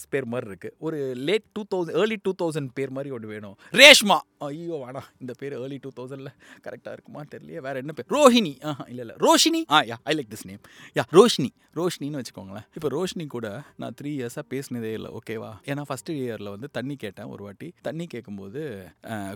[0.00, 3.56] எயிட்டிஸ் பேர் மாதிரி இருக்குது ஒரு late two thousand early two thousand பேர் மாதிரி ஒன்று வேணும்.
[3.80, 6.32] ரேஷ்மா ஐயோ வேணாம் இந்த பேர் ஏர்லி டூ தௌசண்டில்
[6.66, 7.60] கரெக்டாக இருக்குமா தெரியலையே.
[7.66, 8.52] வேறு என்ன பேர் ரோஹிணி.
[8.68, 9.16] ஆ இல்லை இல்லை.
[9.26, 10.62] ரோஷினி ஆ yeah I like this name
[10.98, 12.64] yeah Roshini ரோஷினின்னு வச்சுக்கோங்களேன்.
[12.76, 13.48] இப்போ ரோஷினி கூட
[13.80, 17.68] நான் த்ரீ இயர்ஸாக பேசினதே இல்லை ஓகேவா ஏன்னா ஃபஸ்ட்டு இயரில் வந்து தண்ணி கேட்டேன் ஒரு வாட்டி.
[17.88, 18.62] தண்ணி கேட்கும்போது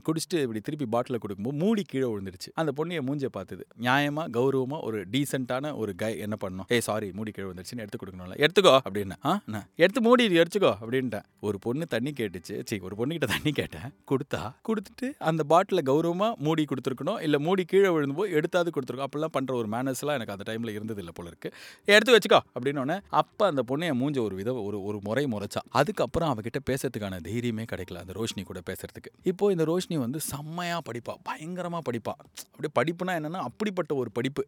[0.07, 2.51] குடிச்சிட்டு இப்படி திருப்பி பாட்டில் கொடுக்கும்போது மூடி கீழே விழுந்துருச்சு.
[2.63, 6.69] அந்த பொண்ணு என் மூஞ்சை பார்த்தது நியாயமாக கௌரவமாக ஒரு டீசெண்டான ஒரு கை என்ன பண்ணணும்?
[6.75, 8.37] ஏ சாரி மூடி கீழே விழுந்துருச்சுன்னு எடுத்து கொடுக்கணும்ல.
[8.45, 11.27] எடுத்துக்கோ அப்படின்னு ஆ எடுத்து மூடி எடுத்து எடுத்துக்கோ அப்படின்ட்டேன்.
[11.47, 12.55] ஒரு பொண்ணு தண்ணி கேட்டுச்சு.
[12.69, 13.89] சரி ஒரு பொண்ணுகிட்ட தண்ணி கேட்டேன்.
[14.11, 14.41] கொடுத்தா?
[14.69, 17.19] கொடுத்துட்டு அந்த பாட்டில் கௌரவமாக மூடி கொடுத்துருக்கணும்.
[17.27, 21.15] இல்லை மூடி கீழே விழுந்துபோது எடுத்தாது கொடுத்துருக்கோம் அப்படிலாம் பண்ணுற ஒரு மேனர்ஸ்லாம் எனக்கு அந்த டைமில் இருந்தது இல்லை
[21.19, 21.51] போல இருக்கு.
[21.95, 25.63] எடுத்து வச்சுக்கோ அப்படின்னோடனே அப்போ அந்த பொண்ணு என் மூஞ்ச ஒரு வித ஒரு ஒரு முறை முறைச்சா.
[25.81, 29.13] அதுக்கப்புறம் அவகிட்ட பேசுறதுக்கான தைரியமே கிடைக்கல அந்த ரோஷினி கூட பேசுறதுக்கு.
[29.33, 31.17] இப்போ இந்த ரோஷினி வந்து செம்மையாக படிப்பா.
[31.31, 32.15] பயங்கரமாக படிப்பா.
[32.55, 34.43] அப்படியே படிப்புனா என்னன்னா அப்படிப்பட்ட ஒரு படிப்பு.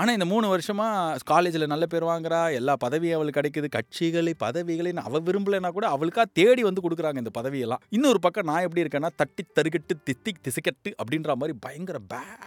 [0.00, 0.88] ஆனால் இந்த மூணு வருஷமா
[1.32, 2.42] காலேஜில் நல்ல பேர் வாங்குறா.
[2.60, 3.68] எல்லா பதவியும் அவளுக்கு கிடைக்குது.
[3.78, 7.84] கட்சிகளை பதவிகளைன்னு அவள் விரும்பலைன்னா கூட அவளுக்கா தேடி வந்து கொடுக்குறாங்க இந்த பதவியெல்லாம்.
[7.98, 12.44] இன்னொரு பக்கம் நான் எப்படி இருக்கேன்னா தட்டி தருகட்டு தித்தி திசைக்கட்டு அப்படின்ற மாதிரி பயங்கர பேட்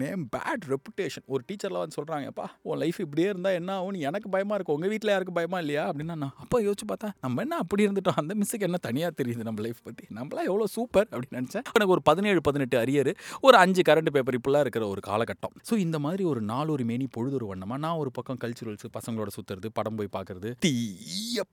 [0.00, 4.56] நேம் பேட் ரெப்புடேஷன் ஒரு டீச்சர்லாம் வந்து சொல்கிறாங்கப்பா உன் லைஃப் இப்படியே இருந்தால் என்ன ஆகும் எனக்கு பயமாக
[4.56, 5.84] இருக்கும் உங்கள் வீட்டில் யாருக்கு பயமா இல்லையா?
[5.90, 8.18] அப்படின்னா நான் அப்போ யோசிச்சு பார்த்தா நம்ம என்ன அப்படி இருந்துட்டோம்?
[8.22, 11.64] அந்த மிஸ்ஸுக்கு என்ன தனியாக தெரியுது நம்ம லைஃப் பற்றி நம்மளாம் எவ்வளோ சூப்பர் அப்படின்னு நினச்சேன்.
[11.76, 15.54] எனக்கு ஒரு பதினேழு பதினெட்டு அரியர் ஒரு அஞ்சு கரண்ட் பேப்பர் இப்படிலாம் இருக்கிற ஒரு காலகட்டம்.
[15.70, 19.98] ஸோ இந்த மாதிரி ஒரு நாலொரு மேனி பொழுதொரு வண்ணமாக நான் ஒரு பக்கம் கல்ச்சுரல்ஸ் பசங்களோட சுற்றுறது படம்
[20.00, 20.52] போய் பார்க்கறது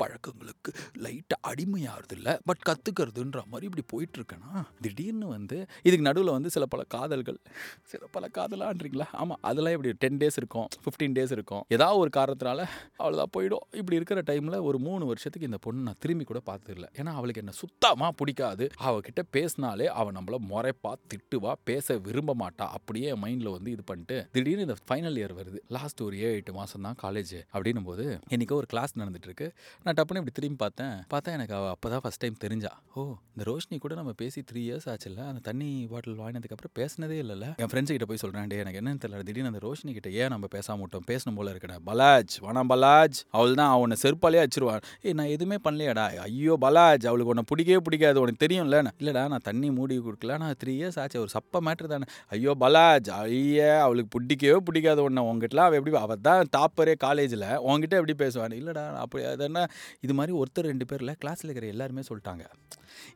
[0.03, 0.71] பழக்கங்களுக்கு
[1.05, 6.83] லைட்டாக அடிமையாகிறது இல்லை பட் கற்றுக்கிறதுன்ற மாதிரி இப்படி போயிட்டுருக்கேன்னா திடீர்னு வந்து இதுக்கு நடுவில் வந்து சில பல
[6.87, 7.39] காதல்கள்
[7.83, 9.07] சில பல காதலான்றீங்களா?
[9.11, 11.63] ஆமாம் அதெல்லாம் இப்படி டென் டேஸ் இருக்கும் ஃபிஃப்டீன் டேஸ் இருக்கும்.
[11.67, 12.65] ஏதாவது ஒரு காரணத்தினால
[12.99, 13.65] அவ்வளோதான் போயிடும்.
[13.71, 16.87] இப்படி இருக்கிற டைமில் ஒரு மூணு வருஷத்துக்கு இந்த பொண்ணு நான் திரும்பி கூட பார்த்ததில்ல.
[16.99, 18.67] ஏன்னா அவளுக்கு என்ன சுத்தமாக பிடிக்காது.
[18.83, 22.65] அவகிட்ட பேசினாலே அவள் நம்மளை முறைப்பா திட்டுவா பேச விரும்ப மாட்டா.
[22.77, 25.59] அப்படியே மைண்டில் வந்து இது பண்ணிட்டு திடீர்னு இந்த ஃபைனல் இயர் வருது.
[25.67, 29.53] லாஸ்ட் ஒரு ஏழு எட்டு மாதம் தான் காலேஜ் அப்படின்னும் போது இன்றைக்கி ஒரு கிளாஸ் நடந்துட்டு இருக்கு.
[29.85, 30.95] நான் டப்புன்னு இப்படி திரும்பி பார்த்தேன்.
[31.11, 32.71] பார்த்தா எனக்கு அவள் அப்போ தான் ஃபஸ்ட் டைம் தெரிஞ்சா.
[32.95, 33.01] ஓ
[33.33, 35.21] இந்த ரோஷினி கூட நம்ம பேசி த்ரீ இயர்ஸ் ஆச்சுல்ல?
[35.31, 37.47] அந்த தண்ணி பாட்டில் வாங்கினதுக்கப்புறம் பேசினதே இல்லைல்ல?
[37.63, 39.21] என் ஃப்ரெண்ட்ஸ் கிட்ட போய் சொல்கிறேன் டே எனக்கு என்னன்னு தெரியல.
[39.27, 41.05] திடீர்னு அந்த ரோஷினி கிட்ட ஏன் நம்ம பேசாம விட்டோம்?
[41.11, 41.77] பேசணும் போல இருக்கடா.
[41.89, 43.19] பலாஜ் வேணாம் பலாஜ்.
[43.37, 46.05] அவள் தான் அவனை செருப்பாலே வச்சிருவான் ஏ நான் எதுவுமே பண்ணலையாடா.
[46.25, 48.21] ஐயோ பலாஜ் அவளுக்கு உன்னை பிடிக்கவே பிடிக்காது.
[48.23, 48.81] உனக்கு தெரியும்ல.
[49.01, 50.37] இல்லைடா நான் தண்ணி மூடி கொடுக்கல.
[50.43, 51.19] நான் த்ரீ இயர்ஸ் ஆச்சு.
[51.25, 52.09] ஒரு சப்ப மேட்ரு தானே.
[52.37, 55.23] ஐயோ பலாஜ் ஐயே அவளுக்கு பிடிக்கவே பிடிக்காது உன்னை.
[55.31, 60.13] உங்ககிட்டலாம் அவள் எப்படி அவள் தான் டாப்பரே காலேஜில் உங்ககிட்ட எப்படி பேசுவான் இல்லைடா அப்படி அது என்ன இது
[60.13, 62.45] மாதிரி ஒருத்தர் ரெண்டு பேரில் கிளாஸில் இருக்கிற எல்லாருமே சொல்லிட்டாங்க.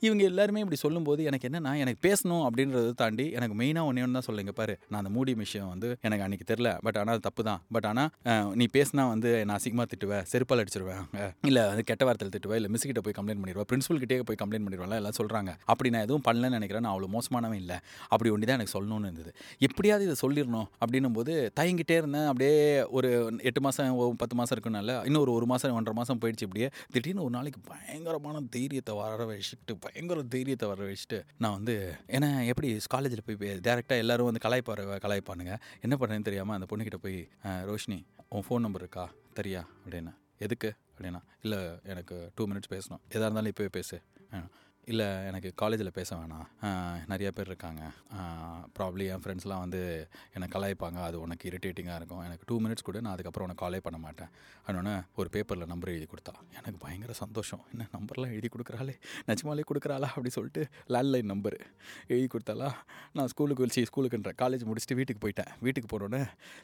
[0.05, 4.27] இவங்க எல்லாருமே இப்படி சொல்லும்போது எனக்கு என்னன்னா எனக்கு பேசணும் அப்படின்றத தாண்டி எனக்கு மெயினாக ஒன்றே ஒன்று தான்
[4.29, 4.75] சொல்லுங்க பாரு.
[4.89, 7.61] நான் அந்த மூடி விஷயம் வந்து எனக்கு அன்றைக்கி தெரில பட் ஆனால் அது தப்பு தான்.
[7.75, 8.09] பட் ஆனால்
[8.61, 11.03] நீ பேசினா வந்து நான் அசிங்கமாக திட்டுவேன் செருப்பால் அடிச்சிருவேன்.
[11.49, 14.65] இல்லை வந்து கெட்ட வார்த்தையில் திட்டுவேன் இல்லை மிஸ் கிட்ட போய் கம்ப்ளைண்ட் பண்ணிடுவேன் பிரின்சிபல் கிட்டே போய் கம்ப்ளைண்ட்
[14.67, 16.85] பண்ணிடுவேன் எல்லாம் சொல்கிறாங்க அப்படி நான் எதுவும் பண்ணலன்னு நினைக்கிறேன்.
[16.85, 17.77] நான் அவ்வளோ மோசமானவன் இல்லை.
[18.13, 19.31] அப்படி ஒன்று தான் எனக்கு சொல்லணும்னு இருந்தது.
[19.67, 22.27] எப்படியாவது இதை சொல்லிடணும் அப்படின்னும் போது தயங்கிட்டே இருந்தேன்.
[22.31, 22.55] அப்படியே
[22.97, 23.09] ஒரு
[23.49, 26.69] எட்டு மாதம் பத்து மாதம் இருக்குனால இன்னும் ஒரு ஒரு மாதம் ஒன்றரை மாதம் போயிடுச்சு இப்படியே.
[26.93, 32.77] திடீர்னு ஒரு நாளைக்கு பயங்கரமான தைரியத்தை வர வச்சுட்டு பயங்கர தைரியத்தை வர வச்சுட்டு நான் வந்து ஏன்னா எப்படி
[32.87, 35.55] காலேஜில் போய் டேரெக்டாக எல்லோரும் வந்து கலாய்ப்பாரு கலாய்ப்பானுங்க.
[35.81, 39.13] என்ன பண்ணுறேன்னு தெரியாமல் அந்த பொண்ணுக்கிட்ட போய் ரோஷினி உன் ஃபோன் நம்பர் இருக்கா?
[39.35, 39.61] தெரியா?
[39.83, 40.73] அப்படின்னா எதுக்கு?
[40.97, 43.01] அப்படின்னா இல்லை எனக்கு டூ மினிட்ஸ் பேசணும்.
[43.07, 44.01] எதாக இருந்தாலும் இப்போவே பேசு.
[44.91, 46.45] இல்லை எனக்கு காலேஜில் பேச வேணாம்.
[47.11, 47.81] நிறைய பேர் இருக்காங்க.
[48.77, 49.81] ப்ராப்ளி என் ஃப்ரெண்ட்ஸ்லாம் வந்து
[50.35, 50.99] என்னை கலாய்ப்பாங்க.
[51.07, 52.23] அது உனக்கு இரிட்டேட்டிங்காக இருக்கும்.
[52.27, 54.31] எனக்கு டூ மினிட்ஸ் கூட நான் அதுக்கப்புறம் உனக்கு காலே பண்ண மாட்டேன்.
[54.65, 56.33] அதனோடனே ஒரு பேப்பரில் நம்பர் எழுதி கொடுத்தா.
[56.59, 57.63] எனக்கு பயங்கர சந்தோஷம்.
[57.73, 58.95] என்ன நம்பர்லாம் எழுதி கொடுக்குறாளே?
[59.29, 60.09] நிஜமாலே கொடுக்குறாளா?
[60.15, 60.63] அப்படி சொல்லிட்டு
[60.95, 61.57] லேண்ட்லைன் நம்பர்
[62.13, 62.69] எழுதி கொடுத்தாலா
[63.19, 65.51] நான் ஸ்கூலுக்கு வச்சு ஸ்கூலுக்குன்ற காலேஜ் முடிச்சுட்டு வீட்டுக்கு போயிட்டேன்.
[65.67, 66.21] வீட்டுக்கு போனோடனே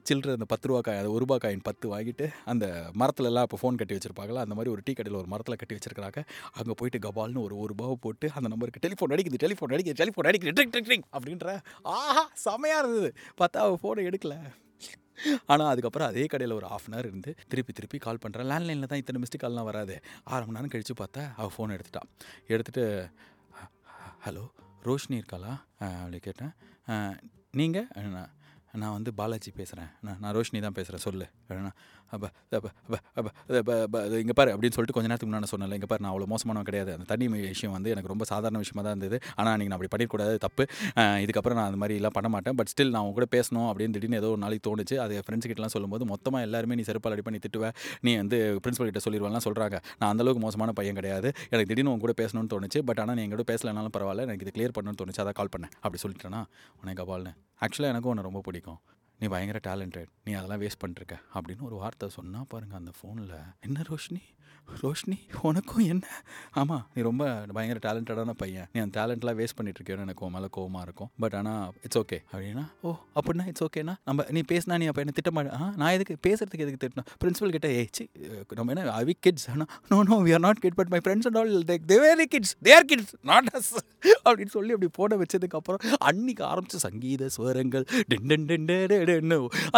[0.10, 2.66] சில்லற அந்த பத்து ரூபா காய் அது ஒரு ரூபா காயின் பத்து வாங்கிட்டு அந்த
[3.04, 4.42] மரத்துலலாம் இப்போ ஃபோன் கட்டி வச்சுருப்பாங்களா?
[4.48, 6.20] அந்த மாதிரி ஒரு டீ கடையில் ஒரு மரத்தில் கட்டி வச்சிருக்கிறாங்க.
[6.60, 10.56] அங்கே போயிட்டு கபால்னு ஒரு ஒரு ரூபாவை போட்டு அந்த நம்பருக்கு டெலிஃபோன் அடிக்குது டெலிஃபோன் அடிக்குது டெலிஃபோன் அடிக்குது
[10.60, 11.58] ட்ரிக் ட்ரிக் ட்ரிக் அப்படின்ற
[11.98, 13.12] ஆஹா செமையாக இருந்தது.
[13.42, 14.36] பார்த்தா அவள் ஃபோனை எடுக்கல.
[15.52, 19.02] ஆனால் அதுக்கப்புறம் அதே கடையில் ஒரு ஆஃப் அன் ஹவர் இருந்து திருப்பி திருப்பி கால் பண்ணுறேன் லேண்ட்லைனில் தான்
[19.02, 19.96] இத்தனை மிஸ்டு கால்லாம் வராது.
[20.34, 22.10] ஆறு மணி நேரம் கழித்து பார்த்தா அவள் ஃபோன் எடுத்துட்டான்
[22.54, 22.84] எடுத்துட்டு.
[24.26, 24.44] ஹலோ
[24.88, 25.54] ரோஷினி இருக்காளா?
[26.02, 26.54] அப்படி கேட்டேன்.
[27.62, 27.88] நீங்கள்
[28.82, 31.26] நான் வந்து பாலாஜி பேசுகிறேன் நான் ரோஷினி தான் பேசுகிறேன் சொல்லு.
[34.24, 36.92] இங்கே பாரு அப்படின்னு சொல்லிட்டு கொஞ்ச நேரத்துக்கு முன்னாடி சொன்னல இங்கே பாரு நான் அவ்வளோ மோசமானவன் கிடையாது.
[36.98, 39.20] அந்த தண்ணி விஷயம் வந்து எனக்கு ரொம்ப சாதாரண விஷயமா தான் இருந்தது.
[39.40, 40.66] ஆனால் நீங்கள் நான் அப்படி பண்ணிடக்கூடாது தப்பு.
[41.26, 42.58] இதுக்கப்புறம் நான் அந்த மாதிரி எல்லாம் பண்ண மாட்டேன்.
[42.62, 44.98] பட் ஸ்டில் நான் உங்க கூட பேசணும் அப்படின்னு திடீர்னு ஏதோ ஒரு நாளைக்கு தோணுச்சு.
[45.06, 47.72] அது ஃப்ரெண்ட்ஸ் கிட்டலாம் சொல்லும்போது மொத்தமாக எல்லாருமே நீ செருப்பால் அடி பண்ணி திட்டுவ
[48.08, 51.30] நீ வந்து பிரின்சிபல் கிட்ட சொல்லிடுவாங்கலாம் சொல்கிறாங்க நான் அந்தளவுக்கு மோசமான பையன் கிடையாது.
[51.54, 52.82] எனக்கு திடீர்னு உங்க கூட பேசணும்னு தோணுச்சு.
[52.90, 54.28] பட் ஆனால் நீங்கள் எங்கூட பேசலனாலும் பரவாயில்ல.
[54.30, 55.24] எனக்கு இது கிளியர் பண்ணணும்னு தோணுச்சு.
[55.26, 55.74] அதான் கால் பண்ணேன்.
[55.84, 56.44] அப்படி சொல்லிட்டேன்னா
[56.82, 57.34] உனக்கு கபால்னு
[57.66, 58.80] ஆக்சுவலாக எனக்கும் உன்னை ரொம்ப பிடிக்கும்.
[59.20, 63.82] நீ பயங்கர டேலண்டட் நீ அதெல்லாம் வேஸ்ட் பண்ணிருக்க அப்படின்னு ஒரு வார்த்தை சொன்னா பாருங்க அந்த ஃபோனில் என்ன
[63.82, 64.22] ரோஷினி?
[64.82, 66.06] ரோஷினி உனக்கும் என்ன?
[66.62, 67.24] ஆமாம் நீ ரொம்ப
[67.58, 68.68] பயங்கர டேலண்டடான பையன்.
[68.74, 71.10] நீ அந்த டேலண்ட்லாம் வேஸ்ட் பண்ணிட்டு இருக்கேன்னு எனக்கு மேலே கோவமாக இருக்கும்.
[71.24, 75.16] பட் ஆனால் இட்ஸ் ஓகே அப்படின்னா ஓ அப்படின்னா இட்ஸ் ஓகேனா நம்ம நீ பேசினா நீ அப்போ என்ன
[75.20, 77.08] திட்டமா ஆ நான் எதுக்கு பேசுறதுக்கு எதுக்கு திட்டணும்?
[77.24, 77.84] பிரின்சிபல் கிட்ட ஏ
[78.60, 81.40] நம்ம என்ன அவி கிட்ஸ் ஆனால் no no we are not kid but my friends and
[81.42, 83.72] all they very kids they're kids not us
[84.28, 88.80] அப்படின்னு சொல்லி அப்படி போட வச்சதுக்கப்புறம் அன்னைக்கு ஆரம்பிச்ச சங்கீத ஸ்வரங்கள் டின் டே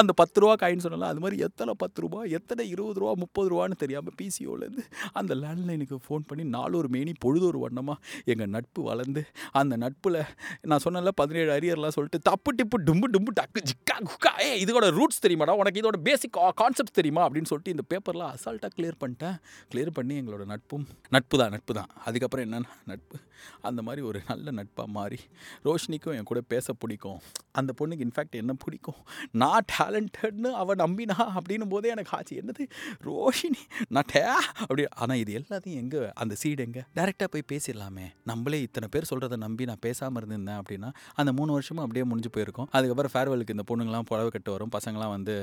[0.01, 3.81] அந்த பத்து ரூபா காயின் சொன்னால அது மாதிரி எத்தனை பத்து ரூபா எத்தனை இருபது ரூபா முப்பது ரூபான்னு
[3.83, 4.78] தெரியாமல் பிசிஓலேருந்து
[5.13, 10.23] அந்த லேண்ட்லைனுக்கு ஃபோன் பண்ணி நாலொரு மேனி பொழுதொரு வண்ணமாக எங்கள் நட்பு வளர்ந்து அந்த நட்பில்
[10.61, 15.25] நான் சொன்னல பதினேழு அரியர்லாம் சொல்லிட்டு தப்பு டிப்பு டும்பு டும்பு டக்கு ஜிக்கா குக்கா ஏ இதோட ரூட்ஸ்
[15.27, 15.49] தெரியுமாடா?
[15.49, 17.29] உனக்கு இதோட பேசிக் கான்செப்ட் தெரியுமா?
[17.29, 19.37] அப்படின்னு சொல்லிட்டு இந்த பேப்பர்லாம் அசால்ட்டாக கிளியர் பண்ணிட்டேன்.
[19.73, 23.17] கிளியர் பண்ணி எங்களோட நட்பும் நட்பு தான் நட்பு தான் அதுக்கப்புறம் என்னென்னா நட்பு.
[23.61, 25.17] அந்த மாதிரி ஒரு நல்ல நட்பாக மாறி
[25.63, 27.19] ரோஷினிக்கும் என் கூட பேச பிடிக்கும்.
[27.51, 28.95] அந்த பொண்ணுக்கு இன்ஃபேக்ட் என்ன பிடிக்கும்?
[29.31, 32.43] நான் டேலண்டட்னு அவள் நம்பினா அப்படின்னும் போதே எனக்கு ஆச்சு.
[32.45, 32.69] என்னது?
[33.03, 34.23] ரோஷினி நான் டே
[34.69, 36.81] அப்படி ஆனால் இது எல்லாத்தையும் எங்கே அந்த சீடு எங்கே?
[36.97, 38.03] டேரெக்டாக போய் பேசிடலாமே.
[38.29, 40.89] நம்மளே இத்தனை பேர் சொல்கிறத நம்பி நான் பேசாமல் இருந்திருந்தேன் அப்படின்னா
[41.21, 42.67] அந்த மூணு வருஷமும் அப்படியே முடிஞ்சு போயிருக்கும்.
[42.77, 44.71] அதுக்கப்புறம் ஃபேர்வெலுக்கு இந்த பொண்ணுங்களாம் புடவை கட்டு வரும்.
[44.75, 45.35] பசங்களாம் வந்து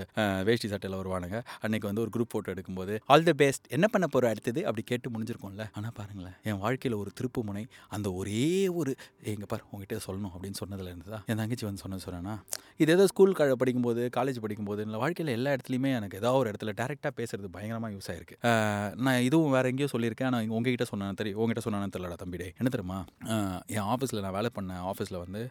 [0.48, 1.38] வேஷ்டி சட்டையில் வருவானுங்க.
[1.64, 4.62] அன்னைக்கு வந்து ஒரு குரூப் ஃபோட்டோ எடுக்கும்போது ஆல் தி பெஸ்ட் என்ன பண்ண போகிற அடுத்தது?
[4.68, 5.66] அப்படி கேட்டு முடிஞ்சிருக்கோம்ல.
[5.78, 7.64] ஆனால் பாருங்களேன் என் வாழ்க்கையில் ஒரு திருப்பு முனை
[7.98, 8.46] அந்த ஒரே
[8.82, 8.94] ஒரு
[9.34, 10.34] எங்கே பார் உங்ககிட்ட சொல்லணும்.
[10.36, 12.36] அப்படின்னு சொன்னதுல இருந்து தான் என் தங்கச்சி வந்து சொன்ன சொன்னேன்னா
[12.82, 16.72] இது ஏதோ ஸ்கூல் க படிக்கும்போது காலேஜ் படிக்கும்போது இல்லை வாழ்க்கையில் எல்லா இடத்துலையுமே எனக்கு ஏதாவது ஒரு இடத்துல
[16.80, 18.36] டேரெக்டாக பேசுறது பயங்கரமாக யூஸ் ஆயிருக்கு.
[19.04, 20.30] நான் நான் இதுவும் வேற எங்கேயோ சொல்லியிருக்கேன்.
[20.30, 22.98] ஆனால் உங்ககிட்ட சொன்னேன் தெரியும் உங்ககிட்ட சொன்னானே தெரியலடா தம்பிடே என்ன தெரியுமா?
[23.76, 25.42] என் ஆஃபீஸில் நான் வேலை பண்ண ஆஃபீஸில் வந்து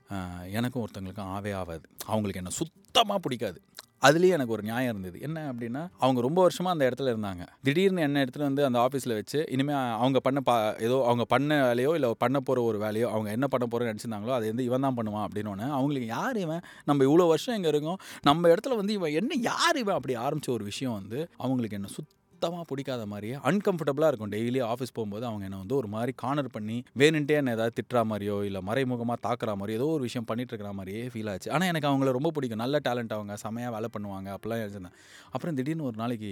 [0.57, 3.59] எனக்கும் ஒருத்தவங்களுக்கும் ஆவே ஆகாது அவங்களுக்கு என்ன சுத்தமாக பிடிக்காது.
[4.07, 5.17] அதுலேயே எனக்கு ஒரு நியாயம் இருந்தது.
[5.27, 7.43] என்ன அப்படின்னா அவங்க ரொம்ப வருஷமாக அந்த இடத்துல இருந்தாங்க.
[7.67, 10.55] திடீர்னு என்ன இடத்துல வந்து அந்த ஆஃபீஸில் வச்சு இனிமேல் அவங்க பண்ண பா
[10.87, 14.51] ஏதோ அவங்க பண்ண வேலையோ இல்லை பண்ண போகிற ஒரு வேலையோ அவங்க என்ன பண்ண போகிறோன்னு நினச்சிருந்தாங்களோ அது
[14.53, 16.61] வந்து இவன் தான் பண்ணுவான் அப்படின்னு அவங்களுக்கு யார் இவன்?
[16.91, 17.99] நம்ம இவ்வளோ வருஷம் இங்கே இருக்கோம்?
[18.29, 19.97] நம்ம இடத்துல வந்து இவன் என்ன யார் இவன்?
[19.99, 24.31] அப்படி ஆரம்பித்த ஒரு விஷயம் வந்து அவங்களுக்கு என்ன சுத்த சுத்தமாக பிடிக்காத மாதிரியே அன்கம்ஃபர்டபுளாக இருக்கும்.
[24.35, 28.37] டெய்லி ஆஃபீஸ் போகும்போது அவங்க என்னை வந்து ஒரு மாதிரி கார்னர் பண்ணி வேணுன்ட்டே என்ன ஏதாவது திட்டுற மாதிரியோ
[28.47, 31.49] இல்லை மறைமுகமாக தாக்குற மாதிரியோ ஏதோ ஒரு விஷயம் பண்ணிட்டு இருக்கிற மாதிரியே ஃபீல் ஆச்சு.
[31.55, 32.63] ஆனால் எனக்கு அவங்கள ரொம்ப பிடிக்கும்.
[32.63, 34.95] நல்ல டேலண்ட் அவங்க செமையாக வேலை பண்ணுவாங்க அப்படிலாம் இருந்தேன்
[35.35, 36.31] அப்புறம் திடீர்னு ஒரு நாளைக்கு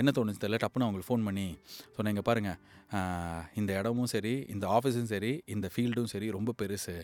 [0.00, 1.48] என்ன தோணுச்சு தெரியல டப்புன்னு அவங்களுக்கு ஃபோன் பண்ணி
[1.96, 2.60] சொன்னேன் இங்கே பாருங்கள்
[3.60, 6.94] இந்த இடமும் சரி இந்த ஆஃபீஸும் சரி இந்த ஃபீல்டும் சரி ரொம்ப பெருசு.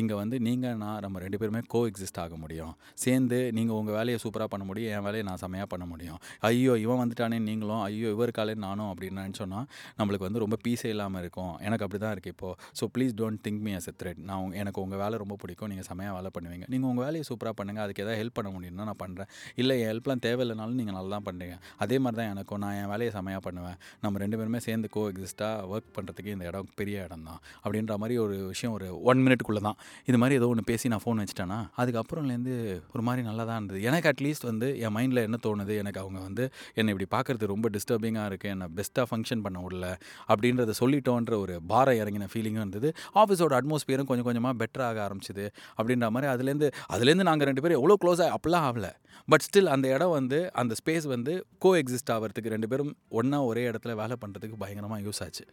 [0.00, 2.72] இங்கே வந்து நீங்கள் நான் நம்ம ரெண்டு பேருமே கோ எக்ஸிஸ்ட் ஆக முடியும்.
[3.02, 6.18] சேர்ந்து நீங்கள் உங்கள் வேலையை சூப்பராக பண்ண முடியும் என் வேலையை நான் செமையாக பண்ண முடியும்.
[6.48, 9.66] ஐயோ இவன் வந்துட்டானே நீங்களும் ஐயோ இவருக்காலே நானும் அப்படின்னு சொன்னால்
[9.98, 11.52] நம்மளுக்கு வந்து ரொம்ப பீஸே இல்லாமல் இருக்கும்.
[11.66, 14.82] எனக்கு அப்படி தான் இருக்குது இப்போது so please don't think me as a threat நான் எனக்கு
[14.84, 16.66] உங்கள் வேலை ரொம்ப பிடிக்கும் நீங்கள் செமையாக வேலை பண்ணுவீங்க.
[16.74, 19.30] நீங்கள் உங்கள் வேலையை சூப்பராக பண்ணுங்கள் அதுக்கு எதாவது ஹெல்ப் பண்ண முடியும்னா நான் பண்ணுறேன்
[19.62, 22.60] இல்லை என் ஹெல்ப்லாம் தேவையில்லைனாலும் நீங்கள் நல்லா தான் பண்ணுறீங்க அதே மாதிரி தான் எனக்கும்.
[22.64, 23.76] நான் என் வேலையை செமையாக பண்ணுவேன்.
[24.04, 28.16] நம்ம ரெண்டு பேருமே சேர்ந்து கோ எக்ஸிஸ்ட்டாக ஒர்க் பண்ணுறதுக்கு இந்த இடம் பெரிய இடம் தான் அப்படின்ற மாதிரி
[28.24, 29.78] ஒரு விஷயம் ஒரு ஒன் மினிட்குள்ளே தான்.
[30.10, 32.54] இது மாதிரி ஏதோ ஒன்று பேசி நான் ஃபோன் வச்சுட்டேன்னா அதுக்கப்புறம்லேருந்து
[32.94, 33.80] ஒரு மாதிரி நல்லா தான் இருந்தது.
[33.90, 35.74] எனக்கு அட்லீஸ்ட் வந்து என் மைண்டில் என்ன தோணுது?
[35.84, 36.46] எனக்கு அவங்க வந்து
[36.78, 39.88] என்னை இப்படி பார்க்குறது ரொம்ப டிஸ்டர்பிங்காக இருக்குது என்னை பெஸ்ட்டாக ஃபங்க்ஷன் பண்ண விடல.
[40.32, 42.90] அப்படின்றத சொல்லிட்டோன்ற ஒரு பாரம் இறங்கின ஃபீலிங்கும் இருந்தது.
[43.22, 45.46] ஆஃபீஸோட அட்மாஸ்பியரும் கொஞ்சம் கொஞ்சமாக பெட்டர் ஆக ஆரம்பிச்சிது.
[45.78, 48.92] அப்படின்ற மாதிரி அதுலேருந்து அதுலேருந்து நாங்கள் ரெண்டு பேரும் எவ்வளோ க்ளோஸாக அப்படிலாம் ஆகலை.
[49.32, 51.32] பட் ஸ்டில் அந்த இடம் வந்து அந்த ஸ்பேஸ் வந்து
[51.66, 55.44] கோ எக்ஸிஸ்ட் ஆகிறதுக்கு ரெண்டு பேரும் ஒன்றா ஒரே இடத்துல வேலை பண்ணுறதுக்கு பயங்கரமாக யூஸ் ஆச்சு.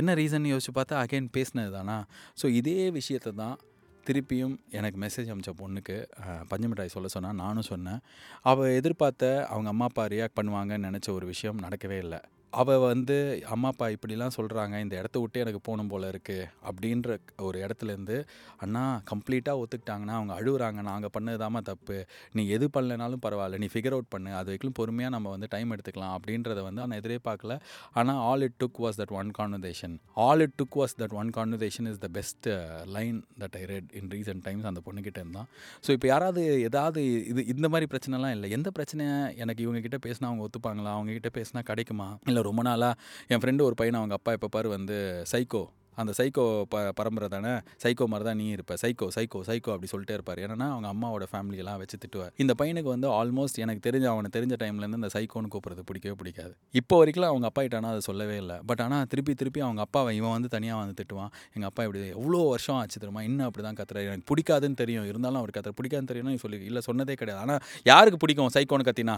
[0.00, 1.96] என்ன ரீசன் யோசிச்சு பார்த்தா அகைன் பேசினது தானா?
[2.40, 3.56] ஸோ இதே விஷயத்தை தான்
[4.08, 8.00] திருப்பியும் எனக்கு மெசேஜ் அமிச்ச பொண்ணுக்கு பஞ்சமிட்டாய் பஞ்சு மிட்டாய் சொல்ல சொன்னால் நானும் சொன்னேன்.
[8.50, 12.20] அவள் எதிர்பார்த்த அவங்க அம்மா அப்பா ரியாக்ட் பண்ணுவாங்கன்னு நினச்ச ஒரு விஷயம் நடக்கவே இல்லை.
[12.52, 13.16] அவள் வந்து
[13.54, 18.16] அம்மா அப்பா இப்படிலாம் சொல்கிறாங்க இந்த இடத்த விட்டு எனக்கு போகணும் போல் இருக்குது அப்படின்ற ஒரு இடத்துலேருந்து
[18.64, 20.80] அண்ணா கம்ப்ளீட்டாக ஒத்துக்கிட்டாங்கன்னா அவங்க அழுகுறாங்க.
[20.90, 21.96] நாங்கள் பண்ணதுதாம்மா தப்பு.
[22.36, 23.60] நீ எது பண்ணலனாலும் பரவாயில்ல.
[23.62, 24.30] நீ ஃபிகர் அவுட் பண்ணு.
[24.38, 26.14] அது வரைக்கும் பொறுமையாக நம்ம வந்து டைம் எடுத்துக்கலாம்.
[26.18, 27.56] அப்படின்றத வந்து ஆனால் எதிரே பார்க்கல.
[28.00, 31.88] ஆனால் all it took was that one conversation all it took was that one conversation
[31.92, 32.48] is the best
[32.96, 35.50] line that I read in recent times அந்த பொண்ணுக்கிட்ட இருந்தான்.
[35.86, 38.50] ஸோ இப்போ யாராவது ஏதாவது இது இந்த மாதிரி பிரச்சனைலாம் இல்லை.
[38.58, 39.04] எந்த பிரச்சனை
[39.44, 40.94] எனக்கு இவங்ககிட்ட பேசினா அவங்க ஒத்துப்பாங்களா?
[40.96, 42.08] அவங்ககிட்ட பேசினா கிடைக்குமா?
[42.36, 44.98] இல்லை ரொம்ப நாளாக என் ஃப்ரெண்டு ஒரு பையன் அவங்க அப்பா எப்போ பாரு வந்து
[45.32, 45.64] சைக்கோ
[46.02, 47.52] அந்த சைக்கோ ப பரம்பரை தானே?
[47.82, 48.74] சைக்கோ மாதிரி தான் நீ இருப்ப.
[48.82, 50.40] சைக்கோ சைக்கோ சைக்கோ அப்படி சொல்லிட்டே இருப்பார்.
[50.46, 52.32] ஏன்னா அவங்க அம்மாவோட ஃபேமிலியெல்லாம் வச்சு திட்டுவார்.
[52.44, 56.52] இந்த பையனுக்கு வந்து ஆல்மோஸ்ட் எனக்கு தெரிஞ்ச அவனை தெரிஞ்ச டைம்லேருந்து இந்த சைக்கோன்னு கூப்பிட்றது பிடிக்கவே பிடிக்காது.
[56.80, 58.58] இப்போ வரைக்கும் அவங்க அப்பா கிட்ட ஆனால் அதை சொல்லவே இல்லை.
[58.70, 61.32] பட் ஆனால் திருப்பி திருப்பி அவங்க அப்பாவை இவன் வந்து தனியாக வந்து திட்டுவான்.
[61.56, 63.24] எங்கள் அப்பா இப்படி எவ்வளோ வருஷம் ஆச்சு தெரியுமா?
[63.28, 64.08] இன்னும் அப்படி தான் கத்துறாரு.
[64.12, 65.06] எனக்கு பிடிக்காதுன்னு தெரியும்.
[65.12, 67.42] இருந்தாலும் அவர் கத்துற பிடிக்காதுன்னு தெரியும்னு சொல்லி இல்லை சொன்னதே கிடையாது.
[67.46, 69.16] ஆனால் யாருக்கு பிடிக்கும் சைக்கோன்னு கத்தினா?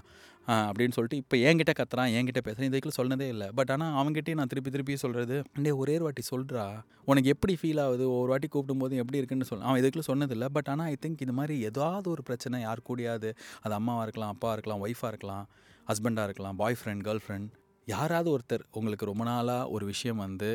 [0.68, 3.46] அப்படின்னு சொல்லிட்டு இப்போ என்கிட்ட கத்துறான் என்கிட்ட பேசுகிறேன் இதுக்குள்ள சொன்னதே இல்லை.
[3.58, 6.62] பட் ஆனால் அவங்ககிட்டயும் நான் திருப்பி திருப்பி சொல்கிறது டே ஒரே ஒரு வாட்டி சொல்கிறா
[7.11, 8.04] உனக்கு எப்படி ஃபீல் ஆகுது?
[8.16, 9.64] ஒரு வாட்டி கூப்பிடும்போது எப்படி இருக்குன்னு சொல்ல.
[9.68, 10.48] அவன் இதுக்குள்ள சொன்னதில்லை.
[10.57, 13.31] பட் ஆனால் ஐ திங்க் இந்த மாதிரி ஏதாவது ஒரு பிரச்சனை யார் கூடியாது
[13.62, 15.46] அது அம்மாவாக இருக்கலாம் அப்பாவாக இருக்கலாம் ஒய்ஃபாக இருக்கலாம்
[15.87, 17.50] ஹஸ்பண்டாக இருக்கலாம் பாய் ஃப்ரெண்ட் கேர்ள் ஃப்ரெண்ட்
[17.87, 20.50] யாராவது ஒருத்தர் உங்களுக்கு ரொம்ப நாளாக ஒரு விஷயம் வந்து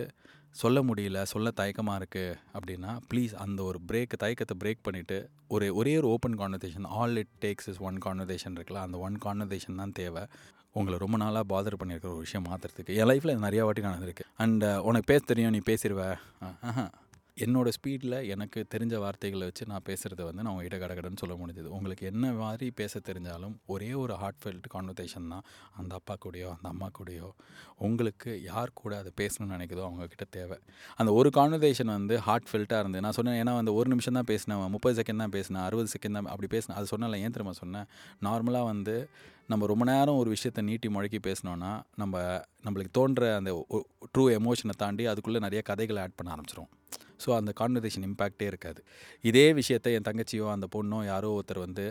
[0.56, 5.93] சொல்ல முடியல சொல்ல தயக்கமாக இருக்குது அப்படின்னா ப்ளீஸ் அந்த ஒரு பிரேக் தயக்கத்தை பிரேக் பண்ணிவிட்டு ஒரு ஒரே
[5.97, 10.23] ஒரு open conversation all it takes is one conversation இருக்குல்ல அந்த ஒன் கான்வர்சேஷன் தான் தேவை.
[10.73, 14.25] உங்களை ரொம்ப நாளாக பாதர் பண்ணியிருக்கிற ஒரு விஷயம் மாற்றுறதுக்கு என் லைஃப்பில் நிறையா வாட்டி நடந்திருக்கு.
[14.38, 16.17] அண்ட் உனக்கு பேச தெரியும் நீ பேசிடுவ
[17.38, 21.69] என்னோடய ஸ்பீடில் எனக்கு தெரிஞ்ச வார்த்தைகளை வச்சு நான் பேசுகிறத வந்து நான் உங்ககிட்ட கடகடன்னு சொல்ல முடிஞ்சது.
[21.78, 25.46] உங்களுக்கு என்ன மாதிரி பேச தெரிஞ்சாலும் ஒரே ஒரு ஹார்ட் ஃபெல்ட் கான்வர்சேஷன் தான்.
[25.80, 27.30] அந்த அப்பா கூடயோ அந்த அம்மா கூடயோ
[27.88, 30.58] உங்களுக்கு யார் கூட அதை பேசணும்னு நினைக்குதோ அவங்கக்கிட்ட தேவை.
[31.00, 34.62] அந்த ஒரு கான்வர்சேஷன் வந்து ஹார்ட் ஃபில்ட்டாக இருந்து நான் சொன்னேன் ஏன்னா வந்து ஒரு நிமிஷம் தான் பேசினேன்
[34.76, 36.78] முப்பது செகண்ட் தான் பேசினேன் அறுபது செகண்ட் தான் அப்படி பேசினேன்.
[36.82, 37.88] அது சொன்னால ஏன் திரும்ப சொன்னேன்?
[38.28, 38.96] நார்மலாக வந்து
[39.52, 42.22] நம்ம ரொம்ப நேரம் ஒரு விஷயத்தை நீட்டி முழக்கி பேசினோன்னா நம்ம
[42.65, 43.52] நம்மளுக்கு தோன்ற அந்த
[44.13, 46.72] ட்ரூ எமோஷனை தாண்டி அதுக்குள்ளே நிறைய கதைகளை ஆட் பண்ண ஆரம்பிச்சிடும்
[47.23, 48.79] ஸோ அந்த கான்வர்சேஷன் இம்பேக்டே இருக்காது.
[49.31, 51.86] இதே விஷயத்தை என் தங்கச்சியோ அந்த பொண்ணோ யாரோ ஒருத்தர் வந்து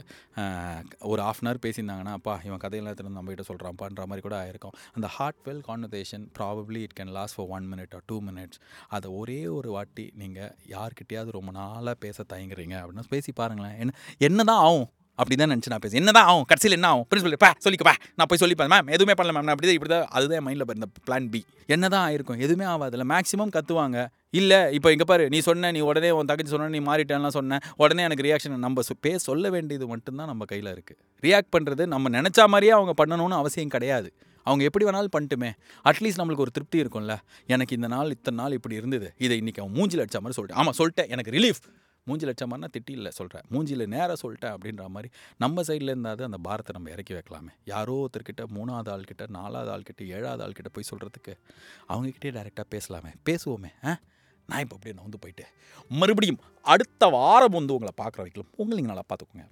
[1.13, 4.37] ஒரு ஆஃப் அன் ஹவர் பேசியிருந்தாங்கன்னா அப்பா இவன் கதையெல்லாம் எடுத்துட்டு நம்மகிட்ட நம்ம கிட்ட சொல்கிறான்ப்பான்ற மாதிரி கூட
[4.43, 4.75] ஆயிருக்கும்.
[4.97, 8.61] அந்த heartfelt conversation probably it can last for one minute or two minutes
[8.97, 13.77] அதை ஒரே ஒரு வாட்டி நீங்கள் யார்கிட்டயாவது ரொம்ப நாளாக பேச தயங்குறீங்க அப்படின்னா பேசி பாருங்களேன்.
[13.83, 13.93] என்ன
[14.29, 14.89] என்ன தான் ஆகும்?
[15.21, 16.47] அப்படி தான் நினச்சி நான் பேசி என்ன தான் ஆகும்?
[16.51, 17.07] கடைசியில் என்ன ஆகும்?
[17.11, 18.71] பிரின்சிபல் பா சொல்லிக்கப்பா நான் போய் சொல்லிப்பேன்.
[18.73, 19.47] மேம் எதுவுமே பண்ணல மேம்.
[19.47, 21.41] நான் அப்படி தான் இப்படி தான் அதுதான் மைண்டில் இந்த பிளான் பி
[21.75, 22.41] என்ன தான் ஆயிருக்கும்?
[22.47, 23.07] எதுவுமே ஆகாதுல்ல.
[23.13, 24.07] மேக்ஸிமம் கத்துவாங்க.
[24.41, 28.03] இல்லை இப்போ இங்கே பாரு நீ சொன்ன நீ உடனே உன் தங்கச்சி சொன்ன நீ மாறிட்டேன்லாம் சொன்னேன் உடனே
[28.09, 32.75] எனக்கு ரியாக்ஷன் நம்ம பே சொல்ல வேண்டியது மட்டும்தான் நம்ம கையில் இருக்குது ரியாக்ட் பண்ணுறது நம்ம நினச்சா மாதிரியே
[32.79, 34.11] அவங்க பண்ணணும்னு அவசியம் கிடையாது.
[34.47, 35.51] அவங்க எப்படி வேணாலும் பண்ணிட்டுமே.
[35.89, 37.15] அட்லீஸ்ட் நம்மளுக்கு ஒரு திருப்தி இருக்கும்ல.
[37.55, 39.09] எனக்கு இந்த நாள் இத்தனை நாள் இப்படி இருந்தது.
[39.25, 40.61] இதை இன்றைக்கி அவன் மூஞ்சில் அடித்த மாதிரி சொல்லிட்டேன்.
[40.63, 41.09] ஆமாம் சொல்லிட்டேன்.
[41.15, 41.61] எனக்கு ரிலீஃப்
[42.07, 45.09] மூஞ்சில் லட்சமானா திட்டி இல்லை சொல்கிறேன் மூஞ்சியில் நேராக சொல்லிட்டேன் அப்படின்ற மாதிரி
[45.41, 50.45] நம்ம சைடில் இருந்தாது அந்த பாரத்தை நம்ம இறக்கி வைக்கலாமே யாரோ ஒருத்தர்கிட்ட மூணாவது ஆள்கிட்ட நாலாவது ஆள்கிட்ட ஏழாவது
[50.47, 51.35] ஆள்கிட்ட போய் சொல்கிறதுக்கு
[51.89, 53.93] அவங்கக்கிட்டே டைரெக்டாக பேசலாமே பேசுவோமே ஆ
[54.49, 55.45] நான் இப்போ அப்படியே நவுந்து போயிட்டு
[55.91, 59.47] மறுபடியும் அடுத்த வாரம் வந்து உங்களை பார்க்குற வைக்கலாம் உங்களை நீங்கள் நல்லா பார்த்துக்கோங்க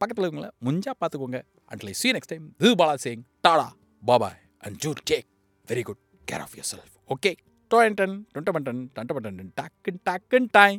[0.00, 1.38] பக்கத்தில் இருக்கவங்கள முஞ்சா பார்த்துக்கோங்க
[1.70, 3.66] at least see next time time பாலா Singh Tata
[4.02, 5.28] bye bye and Jude take
[5.68, 7.32] very good care of yourself okay
[7.70, 10.76] டொயன்டன் டுண்டமண்டன் டன் டாக்கன் டாக்கன் டாய்